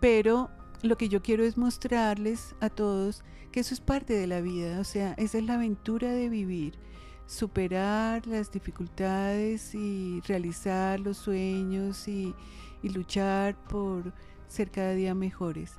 pero 0.00 0.48
lo 0.82 0.96
que 0.96 1.08
yo 1.08 1.22
quiero 1.22 1.42
es 1.44 1.58
mostrarles 1.58 2.54
a 2.60 2.70
todos 2.70 3.24
que 3.50 3.60
eso 3.60 3.74
es 3.74 3.80
parte 3.80 4.14
de 4.14 4.26
la 4.26 4.40
vida, 4.40 4.80
o 4.80 4.84
sea, 4.84 5.12
esa 5.18 5.38
es 5.38 5.44
la 5.44 5.54
aventura 5.54 6.10
de 6.12 6.28
vivir, 6.28 6.78
superar 7.26 8.26
las 8.26 8.50
dificultades 8.50 9.74
y 9.74 10.20
realizar 10.26 11.00
los 11.00 11.16
sueños 11.16 12.08
y, 12.08 12.34
y 12.82 12.88
luchar 12.88 13.56
por 13.68 14.12
ser 14.48 14.70
cada 14.70 14.92
día 14.92 15.14
mejores. 15.14 15.74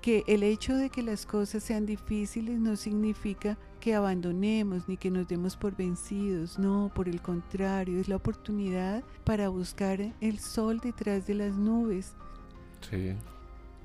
Que 0.00 0.22
el 0.26 0.42
hecho 0.42 0.76
de 0.76 0.90
que 0.90 1.02
las 1.02 1.24
cosas 1.24 1.62
sean 1.62 1.86
difíciles 1.86 2.58
no 2.58 2.76
significa 2.76 3.56
que 3.80 3.94
abandonemos 3.94 4.88
ni 4.88 4.96
que 4.96 5.10
nos 5.10 5.28
demos 5.28 5.56
por 5.56 5.76
vencidos, 5.76 6.58
no, 6.58 6.90
por 6.94 7.08
el 7.08 7.20
contrario, 7.20 8.00
es 8.00 8.08
la 8.08 8.16
oportunidad 8.16 9.02
para 9.24 9.48
buscar 9.48 10.00
el 10.20 10.38
sol 10.38 10.80
detrás 10.80 11.26
de 11.26 11.34
las 11.34 11.54
nubes. 11.56 12.14
Sí, 12.88 13.14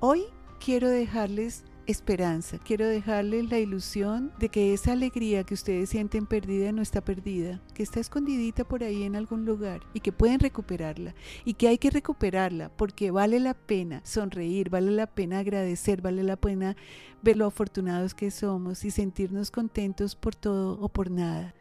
Hoy 0.02 0.24
quiero 0.64 0.88
dejarles 0.88 1.64
esperanza, 1.90 2.58
quiero 2.58 2.86
dejarles 2.86 3.50
la 3.50 3.58
ilusión 3.58 4.32
de 4.38 4.48
que 4.48 4.72
esa 4.72 4.92
alegría 4.92 5.44
que 5.44 5.54
ustedes 5.54 5.90
sienten 5.90 6.26
perdida 6.26 6.72
no 6.72 6.82
está 6.82 7.00
perdida, 7.00 7.60
que 7.74 7.82
está 7.82 8.00
escondidita 8.00 8.64
por 8.64 8.82
ahí 8.82 9.02
en 9.02 9.16
algún 9.16 9.44
lugar 9.44 9.80
y 9.92 10.00
que 10.00 10.12
pueden 10.12 10.40
recuperarla 10.40 11.14
y 11.44 11.54
que 11.54 11.68
hay 11.68 11.78
que 11.78 11.90
recuperarla 11.90 12.70
porque 12.70 13.10
vale 13.10 13.40
la 13.40 13.54
pena 13.54 14.00
sonreír, 14.04 14.70
vale 14.70 14.90
la 14.90 15.06
pena 15.06 15.40
agradecer, 15.40 16.00
vale 16.00 16.22
la 16.22 16.36
pena 16.36 16.76
ver 17.22 17.36
lo 17.36 17.46
afortunados 17.46 18.14
que 18.14 18.30
somos 18.30 18.84
y 18.84 18.90
sentirnos 18.90 19.50
contentos 19.50 20.14
por 20.14 20.34
todo 20.34 20.80
o 20.80 20.88
por 20.88 21.10
nada. 21.10 21.54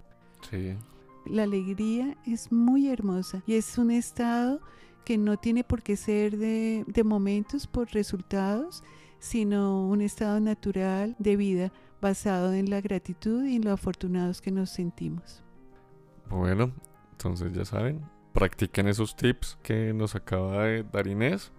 sí. 0.50 0.76
La 1.26 1.44
alegría 1.44 2.18
es 2.26 2.52
muy 2.52 2.88
hermosa 2.88 3.44
y 3.46 3.54
es 3.54 3.78
un 3.78 3.92
estado 3.92 4.62
que 5.06 5.18
no 5.18 5.38
tiene 5.38 5.64
por 5.64 5.84
qué 5.84 5.96
ser 5.96 6.38
de, 6.38 6.86
de 6.88 7.04
momentos 7.04 7.68
por 7.68 7.92
resultados, 7.92 8.84
sino 9.20 9.88
un 9.88 10.02
estado 10.02 10.40
natural 10.40 11.16
de 11.20 11.36
vida 11.36 11.72
basado 12.02 12.54
en 12.54 12.70
la 12.70 12.82
gratitud 12.82 13.46
y 13.46 13.58
en 13.58 13.66
lo 13.66 13.72
afortunados 13.72 14.42
que 14.42 14.52
nos 14.52 14.70
sentimos. 14.70 15.44
Bueno, 16.30 16.72
entonces 17.12 17.52
ya 17.54 17.66
saben, 17.66 18.02
practiquen 18.34 18.88
esos 18.88 19.16
tips 19.16 19.58
que 19.62 19.94
nos 19.94 20.16
acaba 20.16 20.64
de 20.64 20.84
dar 20.84 21.08
Inés. 21.08 21.52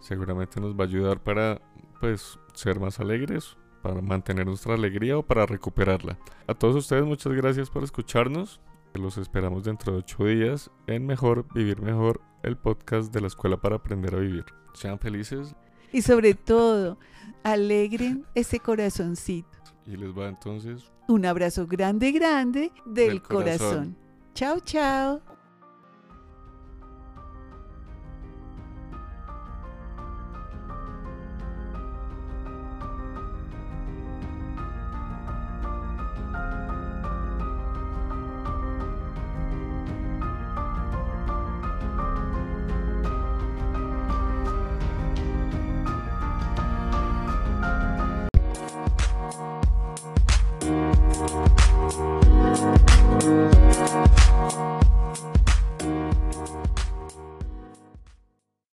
Seguramente 0.00 0.60
nos 0.60 0.74
va 0.74 0.84
a 0.84 0.86
ayudar 0.86 1.22
para 1.22 1.60
pues 2.00 2.38
ser 2.52 2.80
más 2.80 3.00
alegres, 3.00 3.56
para 3.82 4.00
mantener 4.00 4.46
nuestra 4.46 4.74
alegría 4.74 5.16
o 5.16 5.22
para 5.22 5.46
recuperarla. 5.46 6.18
A 6.46 6.54
todos 6.54 6.76
ustedes 6.76 7.04
muchas 7.04 7.32
gracias 7.32 7.70
por 7.70 7.84
escucharnos. 7.84 8.60
Los 8.94 9.18
esperamos 9.18 9.64
dentro 9.64 9.92
de 9.92 9.98
ocho 9.98 10.24
días 10.24 10.70
en 10.86 11.06
Mejor 11.06 11.46
Vivir 11.52 11.80
Mejor, 11.80 12.20
el 12.42 12.56
podcast 12.56 13.12
de 13.12 13.20
la 13.20 13.26
Escuela 13.26 13.56
para 13.56 13.76
Aprender 13.76 14.14
a 14.14 14.18
Vivir. 14.18 14.44
Sean 14.72 14.98
felices 14.98 15.54
Y 15.92 16.02
sobre 16.02 16.34
todo, 16.34 16.98
alegren 17.42 18.24
ese 18.34 18.58
corazoncito. 18.60 19.48
y 19.86 19.96
les 19.96 20.16
va 20.16 20.28
entonces 20.28 20.90
Un 21.08 21.26
abrazo 21.26 21.66
grande, 21.66 22.10
grande 22.12 22.72
del, 22.86 23.08
Del 23.08 23.22
corazón. 23.22 23.68
corazón. 23.68 23.96
Chao, 24.34 24.60
chao. 24.60 25.20